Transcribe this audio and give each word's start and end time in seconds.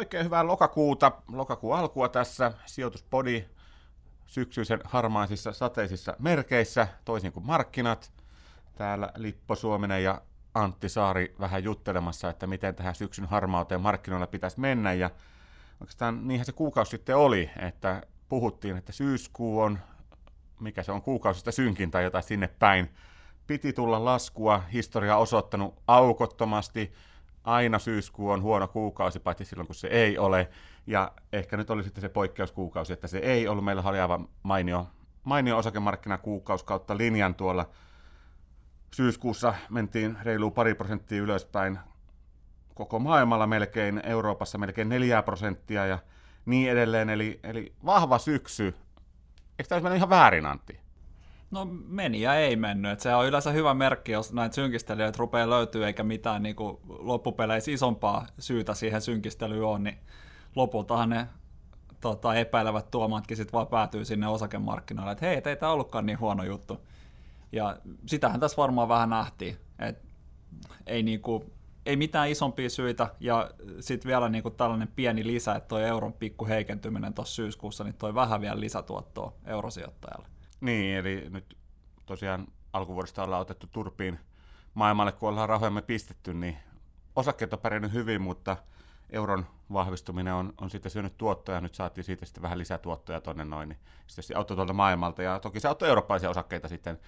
oikein 0.00 0.24
hyvää 0.24 0.46
lokakuuta, 0.46 1.12
lokakuun 1.32 1.76
alkua 1.76 2.08
tässä, 2.08 2.52
sijoituspodi 2.66 3.44
syksyisen 4.26 4.80
harmaisissa 4.84 5.52
sateisissa 5.52 6.16
merkeissä, 6.18 6.88
toisin 7.04 7.32
kuin 7.32 7.46
markkinat. 7.46 8.12
Täällä 8.74 9.12
Lippo 9.16 9.54
Suominen 9.54 10.04
ja 10.04 10.22
Antti 10.54 10.88
Saari 10.88 11.34
vähän 11.40 11.64
juttelemassa, 11.64 12.30
että 12.30 12.46
miten 12.46 12.74
tähän 12.74 12.94
syksyn 12.94 13.26
harmauteen 13.26 13.80
markkinoilla 13.80 14.26
pitäisi 14.26 14.60
mennä. 14.60 14.92
Ja 14.92 15.10
oikeastaan 15.80 16.28
niinhän 16.28 16.46
se 16.46 16.52
kuukausi 16.52 16.90
sitten 16.90 17.16
oli, 17.16 17.50
että 17.58 18.02
puhuttiin, 18.28 18.76
että 18.76 18.92
syyskuu 18.92 19.60
on, 19.60 19.78
mikä 20.60 20.82
se 20.82 20.92
on 20.92 21.02
kuukausista 21.02 21.52
synkin 21.52 21.90
tai 21.90 22.04
jotain 22.04 22.24
sinne 22.24 22.48
päin. 22.58 22.90
Piti 23.46 23.72
tulla 23.72 24.04
laskua, 24.04 24.62
historia 24.72 25.16
osoittanut 25.16 25.74
aukottomasti, 25.86 26.92
aina 27.44 27.78
syyskuu 27.78 28.30
on 28.30 28.42
huono 28.42 28.68
kuukausi, 28.68 29.20
paitsi 29.20 29.44
silloin 29.44 29.66
kun 29.66 29.74
se 29.74 29.88
ei 29.88 30.18
ole. 30.18 30.48
Ja 30.86 31.12
ehkä 31.32 31.56
nyt 31.56 31.70
oli 31.70 31.82
sitten 31.82 32.00
se 32.00 32.08
poikkeuskuukausi, 32.08 32.92
että 32.92 33.08
se 33.08 33.18
ei 33.18 33.48
ollut. 33.48 33.64
Meillä 33.64 33.82
oli 33.84 34.00
aivan 34.00 34.28
mainio, 34.42 34.86
mainio 35.24 35.58
osakemarkkinakuukausi 35.58 36.64
kautta 36.64 36.96
linjan 36.96 37.34
tuolla. 37.34 37.68
Syyskuussa 38.94 39.54
mentiin 39.70 40.18
reilu 40.22 40.50
pari 40.50 40.74
prosenttia 40.74 41.22
ylöspäin 41.22 41.78
koko 42.74 42.98
maailmalla 42.98 43.46
melkein, 43.46 44.00
Euroopassa 44.04 44.58
melkein 44.58 44.88
neljä 44.88 45.22
prosenttia 45.22 45.86
ja 45.86 45.98
niin 46.46 46.70
edelleen. 46.70 47.10
Eli, 47.10 47.40
eli 47.42 47.72
vahva 47.84 48.18
syksy. 48.18 48.74
Eikö 49.58 49.68
tämä 49.68 49.80
mennyt 49.80 49.96
ihan 49.96 50.10
väärin, 50.10 50.46
Antti? 50.46 50.80
No 51.50 51.68
meni 51.88 52.20
ja 52.20 52.34
ei 52.34 52.56
mennyt. 52.56 52.92
Et 52.92 53.00
se 53.00 53.14
on 53.14 53.26
yleensä 53.26 53.50
hyvä 53.50 53.74
merkki, 53.74 54.12
jos 54.12 54.32
näitä 54.32 54.54
synkistelijöitä 54.54 55.18
rupeaa 55.18 55.50
löytyä 55.50 55.86
eikä 55.86 56.02
mitään 56.02 56.42
niin 56.42 56.56
kuin 56.56 56.78
loppupeleissä 56.88 57.70
isompaa 57.70 58.26
syytä 58.38 58.74
siihen 58.74 59.00
synkistelyyn 59.00 59.64
on, 59.64 59.84
niin 59.84 59.98
lopultahan 60.56 61.08
ne 61.08 61.28
tota, 62.00 62.34
epäilevät 62.34 62.90
tuomatkin 62.90 63.36
sitten 63.36 63.52
vaan 63.52 63.66
päätyy 63.66 64.04
sinne 64.04 64.28
osakemarkkinoille, 64.28 65.12
että 65.12 65.26
hei, 65.26 65.42
ei 65.44 65.56
tämä 65.56 65.72
ollutkaan 65.72 66.06
niin 66.06 66.20
huono 66.20 66.44
juttu. 66.44 66.86
Ja 67.52 67.76
sitähän 68.06 68.40
tässä 68.40 68.56
varmaan 68.56 68.88
vähän 68.88 69.10
nähtiin, 69.10 69.56
että 69.78 70.08
ei, 70.86 71.02
niinku, 71.02 71.44
ei 71.86 71.96
mitään 71.96 72.30
isompia 72.30 72.70
syitä, 72.70 73.08
ja 73.20 73.50
sitten 73.80 74.08
vielä 74.08 74.28
niinku 74.28 74.50
tällainen 74.50 74.88
pieni 74.88 75.26
lisä, 75.26 75.54
että 75.54 75.68
tuo 75.68 75.78
euron 75.78 76.12
pikku 76.12 76.46
heikentyminen 76.46 77.14
tuossa 77.14 77.34
syyskuussa, 77.34 77.84
niin 77.84 77.94
toi 77.94 78.14
vähän 78.14 78.40
vielä 78.40 78.60
lisätuottoa 78.60 79.32
eurosijoittajalle. 79.46 80.39
Niin, 80.60 80.96
eli 80.96 81.26
nyt 81.30 81.58
tosiaan 82.06 82.46
alkuvuodesta 82.72 83.22
ollaan 83.22 83.40
otettu 83.40 83.66
turpiin 83.66 84.18
maailmalle, 84.74 85.12
kun 85.12 85.28
ollaan 85.28 85.48
rahojamme 85.48 85.82
pistetty, 85.82 86.34
niin 86.34 86.56
osakkeet 87.16 87.52
on 87.52 87.58
pärjännyt 87.58 87.92
hyvin, 87.92 88.22
mutta 88.22 88.56
euron 89.10 89.46
vahvistuminen 89.72 90.34
on, 90.34 90.52
on 90.60 90.70
sitten 90.70 90.92
syönyt 90.92 91.18
tuottoja, 91.18 91.60
nyt 91.60 91.74
saatiin 91.74 92.04
siitä 92.04 92.26
sitten 92.26 92.42
vähän 92.42 92.58
lisätuottoja 92.58 93.20
tuonne 93.20 93.44
noin, 93.44 93.68
niin 93.68 93.78
sitten 94.06 94.22
se 94.22 94.34
auttoi 94.34 94.56
tuolta 94.56 94.72
maailmalta, 94.72 95.22
ja 95.22 95.38
toki 95.38 95.60
se 95.60 95.68
auttoi 95.68 95.88
eurooppalaisia 95.88 96.30
osakkeita 96.30 96.68
sitten 96.68 96.98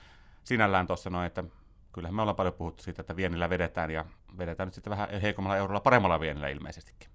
sinällään 0.44 0.86
tuossa 0.86 1.10
noin, 1.10 1.26
että 1.26 1.44
kyllähän 1.92 2.14
me 2.14 2.22
ollaan 2.22 2.36
paljon 2.36 2.54
puhuttu 2.54 2.82
siitä, 2.82 3.00
että 3.02 3.16
vienillä 3.16 3.50
vedetään, 3.50 3.90
ja 3.90 4.04
vedetään 4.38 4.66
nyt 4.66 4.74
sitten 4.74 4.90
vähän 4.90 5.20
heikommalla 5.20 5.56
eurolla 5.56 5.80
paremmalla 5.80 6.20
vienillä 6.20 6.48
ilmeisestikin. 6.48 7.10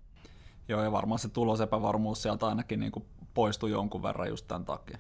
Joo, 0.67 0.83
ja 0.83 0.91
varmaan 0.91 1.19
se 1.19 1.29
tulosepävarmuus 1.29 2.22
sieltä 2.22 2.47
ainakin 2.47 2.79
niin 2.79 2.91
poistui 3.33 3.72
jonkun 3.72 4.03
verran 4.03 4.29
just 4.29 4.47
tämän 4.47 4.66
takia. 4.66 4.97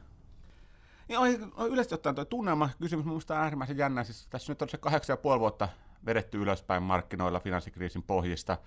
Niin 1.07 1.19
on, 1.19 1.53
on 1.55 1.69
yleisesti 1.69 1.95
ottaen 1.95 2.15
tuo 2.15 2.25
tunnelma 2.25 2.69
kysymys 2.79 3.05
minusta 3.05 3.35
on 3.35 3.41
äärimmäisen 3.41 3.77
jännä. 3.77 4.03
Siis 4.03 4.27
tässä 4.27 4.51
nyt 4.51 4.61
on 4.61 4.69
se 4.69 4.77
kahdeksan 4.77 5.13
ja 5.13 5.17
puoli 5.17 5.39
vuotta 5.39 5.69
vedetty 6.05 6.37
ylöspäin 6.37 6.83
markkinoilla 6.83 7.39
finanssikriisin 7.39 8.03
pohjista. 8.03 8.57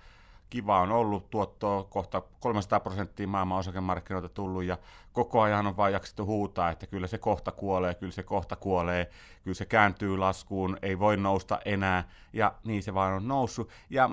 Kiva 0.49 0.79
on 0.79 0.91
ollut, 0.91 1.29
tuottoa 1.29 1.83
kohta 1.83 2.21
300 2.39 2.79
prosenttia 2.79 3.27
maailman 3.27 3.57
osakemarkkinoilta 3.57 4.29
tullut 4.29 4.63
ja 4.63 4.77
koko 5.13 5.41
ajan 5.41 5.67
on 5.67 5.77
vain 5.77 5.93
jaksettu 5.93 6.25
huutaa, 6.25 6.69
että 6.69 6.87
kyllä 6.87 7.07
se 7.07 7.17
kohta 7.17 7.51
kuolee, 7.51 7.95
kyllä 7.95 8.11
se 8.11 8.23
kohta 8.23 8.55
kuolee, 8.55 9.09
kyllä 9.43 9.55
se 9.55 9.65
kääntyy 9.65 10.17
laskuun, 10.17 10.77
ei 10.81 10.99
voi 10.99 11.17
nousta 11.17 11.59
enää 11.65 12.09
ja 12.33 12.53
niin 12.63 12.83
se 12.83 12.93
vaan 12.93 13.13
on 13.13 13.27
noussut. 13.27 13.69
Ja 13.89 14.09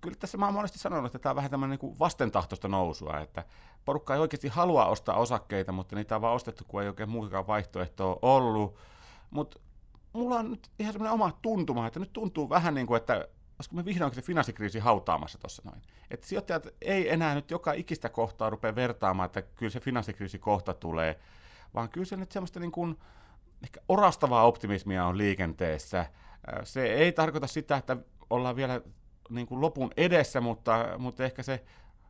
kyllä 0.00 0.16
tässä 0.16 0.38
mä 0.38 0.44
oon 0.44 0.54
monesti 0.54 0.78
sanonut, 0.78 1.06
että 1.06 1.18
tämä 1.18 1.30
on 1.30 1.36
vähän 1.36 1.50
tämmöinen 1.50 1.78
niin 1.82 1.98
vastentahtoista 1.98 2.68
nousua, 2.68 3.20
että 3.20 3.44
porukka 3.84 4.14
ei 4.14 4.20
oikeasti 4.20 4.48
halua 4.48 4.86
ostaa 4.86 5.16
osakkeita, 5.16 5.72
mutta 5.72 5.96
niitä 5.96 6.16
on 6.16 6.22
vaan 6.22 6.34
ostettu, 6.34 6.64
kun 6.68 6.82
ei 6.82 6.88
oikein 6.88 7.10
muutakaan 7.10 7.46
vaihtoehtoa 7.46 8.18
ollut. 8.22 8.76
Mutta 9.30 9.60
mulla 10.12 10.38
on 10.38 10.50
nyt 10.50 10.70
ihan 10.78 10.92
semmoinen 10.92 11.14
oma 11.14 11.38
tuntuma, 11.42 11.86
että 11.86 12.00
nyt 12.00 12.12
tuntuu 12.12 12.48
vähän 12.48 12.74
niin 12.74 12.86
kuin, 12.86 12.96
että 12.96 13.28
olisiko 13.58 13.76
me 13.76 13.84
vihdoinkin 13.84 14.22
se 14.22 14.26
finanssikriisi 14.26 14.78
hautaamassa 14.78 15.38
tuossa 15.38 15.62
noin. 15.64 15.82
Että 16.10 16.26
sijoittajat 16.26 16.66
ei 16.80 17.12
enää 17.12 17.34
nyt 17.34 17.50
joka 17.50 17.72
ikistä 17.72 18.08
kohtaa 18.08 18.50
rupea 18.50 18.74
vertaamaan, 18.74 19.26
että 19.26 19.42
kyllä 19.42 19.70
se 19.70 19.80
finanssikriisi 19.80 20.38
kohta 20.38 20.74
tulee, 20.74 21.18
vaan 21.74 21.88
kyllä 21.88 22.04
se 22.04 22.16
nyt 22.16 22.32
semmoista 22.32 22.60
niin 22.60 22.72
kuin, 22.72 22.98
ehkä 23.62 23.80
orastavaa 23.88 24.44
optimismia 24.44 25.06
on 25.06 25.18
liikenteessä. 25.18 26.06
Se 26.64 26.86
ei 26.86 27.12
tarkoita 27.12 27.46
sitä, 27.46 27.76
että 27.76 27.96
ollaan 28.30 28.56
vielä 28.56 28.80
niin 29.30 29.46
kuin 29.46 29.60
lopun 29.60 29.90
edessä, 29.96 30.40
mutta, 30.40 30.88
mutta 30.98 31.24
ehkä 31.24 31.42
se 31.42 31.64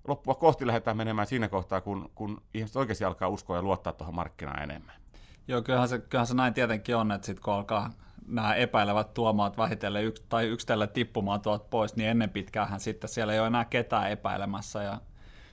loppua 0.09 0.35
kohti 0.35 0.67
lähdetään 0.67 0.97
menemään 0.97 1.27
siinä 1.27 1.49
kohtaa, 1.49 1.81
kun, 1.81 2.11
kun 2.15 2.43
ihmiset 2.55 2.77
oikeasti 2.77 3.05
alkaa 3.05 3.29
uskoa 3.29 3.57
ja 3.57 3.63
luottaa 3.63 3.93
tuohon 3.93 4.15
markkinaan 4.15 4.63
enemmän. 4.63 4.95
Joo, 5.49 5.63
kyllähän 5.63 5.89
se, 5.89 5.99
kyllähän 5.99 6.27
se 6.27 6.35
näin 6.35 6.55
tietenkin 6.55 6.97
on, 6.97 7.13
että 7.13 7.27
sitten 7.27 7.43
kun 7.43 7.55
alkaa 7.55 7.91
nämä 8.27 8.55
epäilevät 8.55 9.15
tuomaat 9.15 9.57
vähitellen 9.59 10.05
yks, 10.05 10.21
tai 10.21 10.47
yksitellen 10.47 10.89
tippumaan 10.89 11.41
tuolta 11.41 11.65
pois, 11.71 11.97
niin 11.97 12.09
ennen 12.09 12.31
pitkään 12.31 12.81
sitten 12.81 13.11
siellä 13.11 13.33
ei 13.33 13.39
ole 13.39 13.47
enää 13.47 13.65
ketään 13.65 14.11
epäilemässä. 14.11 14.83
Ja 14.83 15.01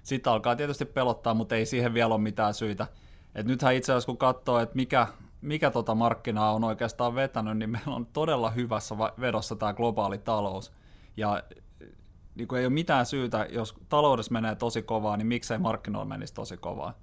sitten 0.04 0.34
alkaa 0.34 0.56
tietysti 0.56 0.86
pelottaa, 0.86 1.34
mutta 1.34 1.56
ei 1.56 1.66
siihen 1.66 1.94
vielä 1.94 2.14
ole 2.14 2.22
mitään 2.22 2.54
syitä. 2.54 2.88
Et 3.36 3.46
nythän 3.46 3.76
itse 3.76 3.92
asiassa 3.92 4.06
kun 4.06 4.18
katsoo, 4.18 4.60
että 4.60 4.76
mikä, 4.76 5.08
mikä 5.42 5.72
tota 5.72 5.96
markkinaa 5.96 6.54
on 6.54 6.64
oikeastaan 6.64 7.16
vetänyt, 7.16 7.58
niin 7.58 7.70
meillä 7.70 7.96
on 7.96 8.06
todella 8.06 8.50
hyvässä 8.50 8.98
vedossa 8.98 9.56
tämä 9.56 9.74
globaali 9.74 10.18
talous. 10.18 10.74
Ja 11.18 11.44
niin 12.36 12.48
kuin 12.48 12.60
ei 12.60 12.66
ole 12.66 12.74
mitään 12.74 13.06
syytä, 13.06 13.48
jos 13.50 13.76
taloudessa 13.90 14.32
menee 14.32 14.56
tosi 14.56 14.82
kovaa, 14.82 15.18
niin 15.18 15.28
miksei 15.28 15.58
markkinoilla 15.58 16.06
menisi 16.06 16.34
tosi 16.34 16.58
kovaa. 16.58 16.94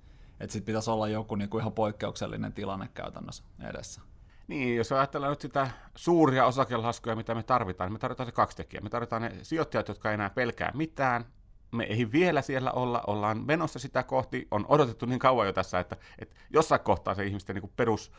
Että 0.41 0.53
sitten 0.53 0.66
pitäisi 0.66 0.91
olla 0.91 1.09
joku 1.09 1.34
niin 1.34 1.48
kuin 1.48 1.60
ihan 1.60 1.72
poikkeuksellinen 1.72 2.53
tilanne 2.53 2.88
käytännössä 2.94 3.44
edessä. 3.69 4.00
Niin, 4.48 4.76
jos 4.76 4.92
ajatellaan 4.92 5.32
nyt 5.32 5.41
sitä 5.41 5.70
suuria 5.94 6.47
osakelaskuja, 6.47 7.16
mitä 7.16 7.34
me 7.34 7.42
tarvitaan, 7.42 7.88
niin 7.88 7.92
me 7.92 7.98
tarvitaan 7.98 8.26
se 8.26 8.32
kaksi 8.32 8.56
tekijää. 8.56 8.82
Me 8.82 8.91
tarvitaan 8.91 9.22
ne 9.22 9.32
sijoittajat, 9.42 9.88
jotka 9.88 10.10
ei 10.10 10.15
enää 10.15 10.31
pelkää 10.31 10.72
mitään. 10.75 11.25
Me 11.72 11.84
ei 11.84 12.12
vielä 12.12 12.42
siellä 12.42 12.72
olla, 12.72 13.03
ollaan 13.06 13.47
menossa 13.47 13.78
sitä 13.78 14.03
kohti. 14.03 14.48
On 14.50 14.65
odotettu 14.69 15.06
niin 15.06 15.19
kauan 15.19 15.47
jo 15.47 15.53
tässä, 15.53 15.81
että, 15.81 15.97
että 16.19 16.36
jossain 16.50 16.81
kohtaa 16.81 17.15
se 17.15 17.25
ihmisten 17.25 17.56
niin 17.56 17.72
perus 17.76 18.12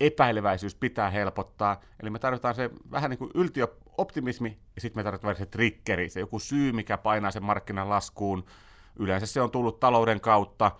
epäileväisyys 0.00 0.74
pitää 0.74 1.10
helpottaa. 1.10 1.80
Eli 2.02 2.10
me 2.10 2.18
tarvitaan 2.18 2.54
se 2.54 2.70
vähän 2.90 3.10
niin 3.10 3.18
kuin 3.18 3.30
yltiöoptimismi, 3.34 4.58
ja 4.74 4.80
sitten 4.80 5.00
me 5.00 5.04
tarvitaan 5.04 5.36
se 5.36 5.46
triggeri, 5.46 6.08
se 6.08 6.20
joku 6.20 6.38
syy, 6.38 6.72
mikä 6.72 6.98
painaa 6.98 7.30
sen 7.30 7.44
markkinan 7.44 7.88
laskuun. 7.88 8.44
Yleensä 8.98 9.26
se 9.26 9.40
on 9.40 9.50
tullut 9.50 9.80
talouden 9.80 10.20
kautta, 10.20 10.70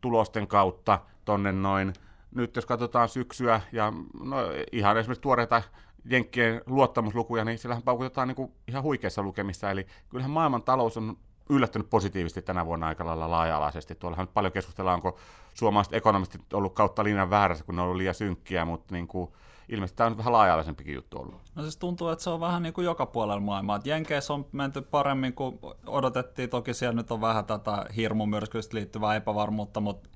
tulosten 0.00 0.46
kautta, 0.46 1.00
tonne 1.24 1.52
noin. 1.52 1.92
Nyt 2.34 2.56
jos 2.56 2.66
katsotaan 2.66 3.08
syksyä, 3.08 3.60
ja 3.72 3.92
no, 4.22 4.36
ihan 4.72 4.96
esimerkiksi 4.96 5.22
tuoreita 5.22 5.62
Jenkkien 6.10 6.62
luottamuslukuja, 6.66 7.44
niin 7.44 7.58
sillähän 7.58 7.82
paukutetaan 7.82 8.28
niin 8.28 8.36
kuin 8.36 8.52
ihan 8.68 8.82
huikeissa 8.82 9.22
lukemissa. 9.22 9.70
Eli 9.70 9.86
kyllähän 10.08 10.30
maailman 10.30 10.62
talous 10.62 10.96
on 10.96 11.16
yllättynyt 11.48 11.90
positiivisesti 11.90 12.42
tänä 12.42 12.66
vuonna 12.66 12.86
aika 12.86 13.06
lailla 13.06 13.30
laaja-alaisesti. 13.30 13.94
Tuollahan 13.94 14.26
nyt 14.26 14.34
paljon 14.34 14.52
keskustellaan, 14.52 14.94
onko 14.94 15.18
suomalaiset 15.54 15.94
ekonomistit 15.94 16.52
ollut 16.52 16.74
kautta 16.74 17.04
linjan 17.04 17.30
väärässä, 17.30 17.64
kun 17.64 17.76
ne 17.76 17.82
on 17.82 17.84
ollut 17.84 17.96
liian 17.96 18.14
synkkiä, 18.14 18.64
mutta 18.64 18.94
niin 18.94 19.08
kuin, 19.08 19.32
ilmeisesti 19.68 19.96
tämä 19.96 20.10
on 20.10 20.18
vähän 20.18 20.32
laaja-alaisempikin 20.32 20.94
juttu 20.94 21.18
ollut. 21.18 21.40
No 21.54 21.62
siis 21.62 21.76
tuntuu, 21.76 22.08
että 22.08 22.24
se 22.24 22.30
on 22.30 22.40
vähän 22.40 22.62
niin 22.62 22.72
kuin 22.72 22.84
joka 22.84 23.06
puolella 23.06 23.40
maailmaa. 23.40 23.80
Jenkeissä 23.84 24.34
on 24.34 24.46
menty 24.52 24.82
paremmin 24.82 25.32
kuin 25.34 25.58
odotettiin. 25.86 26.50
Toki 26.50 26.74
siellä 26.74 26.96
nyt 26.96 27.10
on 27.10 27.20
vähän 27.20 27.44
tätä 27.44 27.86
hirmumyrskyistä 27.96 28.76
liittyvää 28.76 29.14
epävarmuutta, 29.14 29.80
mutta 29.80 30.08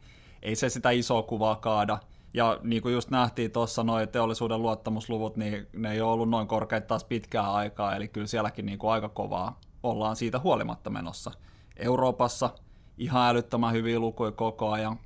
ei 0.43 0.57
se 0.57 0.69
sitä 0.69 0.91
isoa 0.91 1.23
kuvaa 1.23 1.57
kaada. 1.57 1.99
Ja 2.35 2.59
niin 2.63 2.83
kuin 2.83 2.95
just 2.95 3.11
nähtiin 3.11 3.51
tuossa 3.51 3.83
noin 3.83 4.09
teollisuuden 4.09 4.63
luottamusluvut, 4.63 5.37
niin 5.37 5.67
ne 5.73 5.93
ei 5.93 6.01
ole 6.01 6.13
ollut 6.13 6.31
noin 6.31 6.49
korkeita 6.49 6.87
taas 6.87 7.05
pitkää 7.05 7.53
aikaa, 7.53 7.97
eli 7.97 8.09
kyllä 8.09 8.27
sielläkin 8.27 8.67
niin 8.67 8.79
kuin 8.79 8.93
aika 8.93 9.09
kovaa 9.09 9.61
ollaan 9.83 10.17
siitä 10.17 10.39
huolimatta 10.39 10.91
menossa. 10.91 11.31
Euroopassa 11.77 12.51
ihan 12.99 13.29
älyttömän 13.29 13.73
hyviä 13.73 13.99
lukuja 13.99 14.33
koko 14.33 14.71
ajan. 14.71 14.99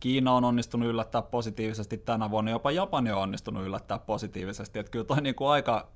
Kiina 0.00 0.32
on 0.32 0.44
onnistunut 0.44 0.88
yllättää 0.88 1.22
positiivisesti 1.22 1.98
tänä 1.98 2.30
vuonna, 2.30 2.50
jopa 2.50 2.70
Japani 2.70 3.12
on 3.12 3.22
onnistunut 3.22 3.64
yllättää 3.64 3.98
positiivisesti, 3.98 4.78
että 4.78 4.90
kyllä 4.90 5.04
toi 5.04 5.20
niin 5.20 5.34
kuin 5.34 5.50
aika 5.50 5.88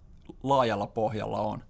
laajalla 0.43 0.87
pohjalla 0.87 1.41
on. 1.41 1.65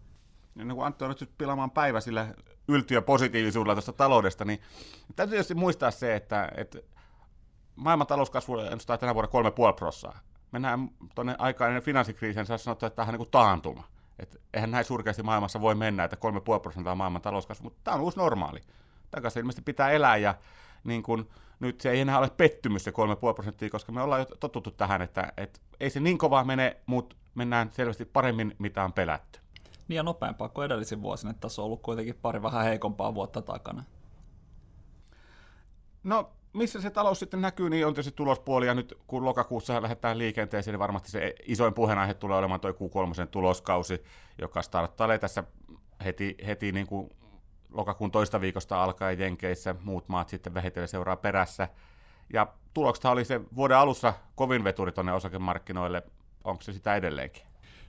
Ja 0.56 0.64
niin 0.64 0.76
kuin 0.76 0.86
Antti 0.86 1.04
on 1.04 1.14
nyt 1.20 1.30
pilaamaan 1.38 1.70
päivä 1.70 2.00
sillä 2.00 2.34
yltiöpositiivisuudella 2.68 3.74
tuosta 3.74 3.92
taloudesta, 3.92 4.44
niin 4.44 4.60
täytyy 5.16 5.30
tietysti 5.30 5.54
muistaa 5.54 5.90
se, 5.90 6.16
että, 6.16 6.48
että 6.56 6.78
maailman 7.76 8.06
talouskasvu 8.06 8.58
ennustaa 8.58 8.98
tänä 8.98 9.14
vuonna 9.14 9.50
3,5 9.70 9.76
prosenttia. 9.76 10.20
Mennään 10.52 10.90
tuonne 11.14 11.36
aikaan 11.38 11.70
ennen 11.70 11.82
finanssikriisin, 11.82 12.46
sä 12.46 12.58
sanottu, 12.58 12.86
että 12.86 12.96
tämä 12.96 13.06
on 13.06 13.12
niin 13.12 13.18
kuin 13.18 13.30
taantuma. 13.30 13.84
Et 14.18 14.40
eihän 14.54 14.70
näin 14.70 14.84
surkeasti 14.84 15.22
maailmassa 15.22 15.60
voi 15.60 15.74
mennä, 15.74 16.04
että 16.04 16.16
3,5 16.56 16.60
prosenttia 16.60 16.92
on 16.92 16.98
maailman 16.98 17.22
talouskasvu, 17.22 17.64
mutta 17.64 17.80
tämä 17.84 17.94
on 17.94 18.00
uusi 18.00 18.16
normaali. 18.16 18.60
takaisin 19.10 19.40
ilmeisesti 19.40 19.62
pitää 19.62 19.90
elää 19.90 20.16
ja 20.16 20.34
niin 20.84 21.02
kun, 21.02 21.28
nyt 21.60 21.80
se 21.80 21.90
ei 21.90 22.00
enää 22.00 22.18
ole 22.18 22.30
pettymys 22.30 22.84
se 22.84 22.90
3,5 22.90 23.34
prosenttia, 23.34 23.70
koska 23.70 23.92
me 23.92 24.02
ollaan 24.02 24.20
jo 24.20 24.26
totuttu 24.40 24.70
tähän, 24.70 25.02
että, 25.02 25.32
että 25.36 25.60
ei 25.80 25.90
se 25.90 26.00
niin 26.00 26.18
kovaa 26.18 26.44
mene, 26.44 26.76
mutta 26.86 27.16
mennään 27.34 27.70
selvästi 27.72 28.04
paremmin, 28.04 28.56
mitä 28.58 28.84
on 28.84 28.92
pelätty. 28.92 29.40
Niin 29.88 29.96
ja 29.96 30.02
nopeampaa 30.02 30.48
kuin 30.48 30.64
edellisin 30.64 31.02
vuosina, 31.02 31.30
että 31.30 31.40
tässä 31.40 31.62
on 31.62 31.66
ollut 31.66 31.82
kuitenkin 31.82 32.18
pari 32.22 32.42
vähän 32.42 32.64
heikompaa 32.64 33.14
vuotta 33.14 33.42
takana. 33.42 33.84
No, 36.04 36.32
missä 36.54 36.80
se 36.80 36.90
talous 36.90 37.18
sitten 37.18 37.40
näkyy, 37.40 37.70
niin 37.70 37.86
on 37.86 37.94
tietysti 37.94 38.16
tulospuoli, 38.16 38.66
ja 38.66 38.74
nyt 38.74 38.98
kun 39.06 39.24
lokakuussa 39.24 39.82
lähdetään 39.82 40.18
liikenteeseen, 40.18 40.72
niin 40.72 40.78
varmasti 40.78 41.10
se 41.10 41.34
isoin 41.46 41.74
puheenaihe 41.74 42.14
tulee 42.14 42.38
olemaan 42.38 42.60
tuo 42.60 42.70
Q3 42.70 43.26
tuloskausi, 43.30 44.04
joka 44.38 44.62
starttailee 44.62 45.18
tässä 45.18 45.44
heti, 46.04 46.36
heti 46.46 46.72
niin 46.72 46.86
kuin 46.86 47.10
lokakuun 47.72 48.10
toista 48.10 48.40
viikosta 48.40 48.84
alkaen 48.84 49.18
Jenkeissä, 49.18 49.74
muut 49.84 50.08
maat 50.08 50.28
sitten 50.28 50.54
vähitellen 50.54 50.88
seuraa 50.88 51.16
perässä. 51.16 51.68
Ja 52.32 52.46
tuloksesta 52.74 53.10
oli 53.10 53.24
se 53.24 53.40
vuoden 53.56 53.76
alussa 53.76 54.14
kovin 54.34 54.64
veturi 54.64 54.92
tuonne 54.92 55.12
osakemarkkinoille, 55.12 56.02
onko 56.44 56.62
se 56.62 56.72
sitä 56.72 56.96
edelleenkin? 56.96 57.42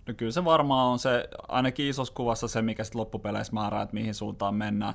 No 0.08 0.14
kyllä 0.18 0.32
se 0.32 0.46
varmaan 0.46 0.88
on 0.88 1.00
se, 1.00 1.30
ainakin 1.48 1.86
isossa 1.86 2.14
kuvassa 2.14 2.48
se, 2.48 2.62
mikä 2.62 2.84
sitten 2.84 3.00
loppupeleissä 3.00 3.54
määrää, 3.54 3.82
että 3.82 3.94
mihin 3.94 4.14
suuntaan 4.14 4.56
mennään. 4.56 4.94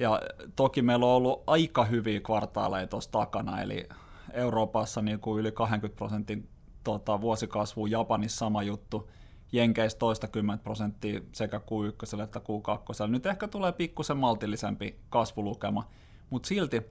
Ja 0.00 0.20
toki 0.56 0.82
meillä 0.82 1.06
on 1.06 1.12
ollut 1.12 1.42
aika 1.46 1.84
hyviä 1.84 2.20
kvartaaleja 2.20 2.86
tuossa 2.86 3.10
takana, 3.10 3.62
eli 3.62 3.88
Euroopassa 4.32 5.02
niin 5.02 5.20
kuin 5.20 5.40
yli 5.40 5.52
20 5.52 5.98
prosentin 5.98 6.48
tota, 6.84 7.20
vuosikasvu, 7.20 7.86
Japanissa 7.86 8.38
sama 8.38 8.62
juttu, 8.62 9.10
Jenkeissä 9.52 9.98
toista 9.98 10.28
10 10.28 10.58
prosenttia 10.58 11.20
sekä 11.32 11.58
Q1 11.58 12.22
että 12.22 12.38
Q2. 12.38 13.10
Nyt 13.10 13.26
ehkä 13.26 13.48
tulee 13.48 13.72
pikkusen 13.72 14.16
maltillisempi 14.16 15.00
kasvulukema, 15.08 15.88
mutta 16.30 16.48
silti 16.48 16.82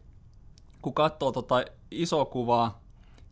kun 0.81 0.93
katsoo 0.93 1.31
tota 1.31 1.65
isoa 1.91 2.25
kuvaa, 2.25 2.81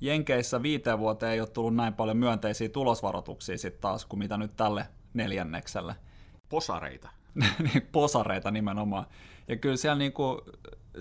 Jenkeissä 0.01 0.61
viiteen 0.61 0.99
vuoteen 0.99 1.33
ei 1.33 1.39
ole 1.39 1.49
tullut 1.49 1.75
näin 1.75 1.93
paljon 1.93 2.17
myönteisiä 2.17 2.69
tulosvaroituksia 2.69 3.57
sitten 3.57 3.81
taas 3.81 4.05
kuin 4.05 4.19
mitä 4.19 4.37
nyt 4.37 4.55
tälle 4.55 4.87
neljännekselle. 5.13 5.95
Posareita. 6.49 7.16
Niin, 7.59 7.87
posareita 7.91 8.51
nimenomaan. 8.51 9.05
Ja 9.47 9.55
kyllä 9.55 9.77
siellä 9.77 9.97
niinku 9.97 10.41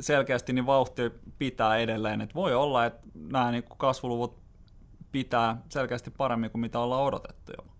selkeästi 0.01 0.53
niin 0.53 0.67
vauhti 0.67 1.03
pitää 1.39 1.77
edelleen, 1.77 2.21
että 2.21 2.35
voi 2.35 2.55
olla, 2.55 2.87
että 2.87 3.09
nämä 3.15 3.51
niinku 3.51 3.75
kasvuluvut 3.77 4.43
pitää 5.13 5.63
selkeästi 5.69 6.11
paremmin 6.11 6.51
kuin 6.51 6.61
mitä 6.61 6.79
ollaan 6.79 7.03
odotettu 7.03 7.53
jo. 7.53 7.73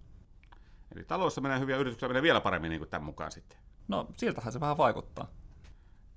Eli 0.95 1.05
taloudessa 1.05 1.41
menee 1.41 1.61
hyviä 1.61 1.77
yrityksiä 1.77 2.09
menee 2.09 2.23
vielä 2.23 2.41
paremmin 2.41 2.69
niin 2.69 2.81
kuin 2.81 2.91
tämän 2.91 3.05
mukaan 3.05 3.33
sitten. 3.33 3.59
No, 3.89 4.09
siltähän 4.17 4.53
se 4.53 4.61
vähän 4.61 4.79
vaikuttaa. 4.79 5.27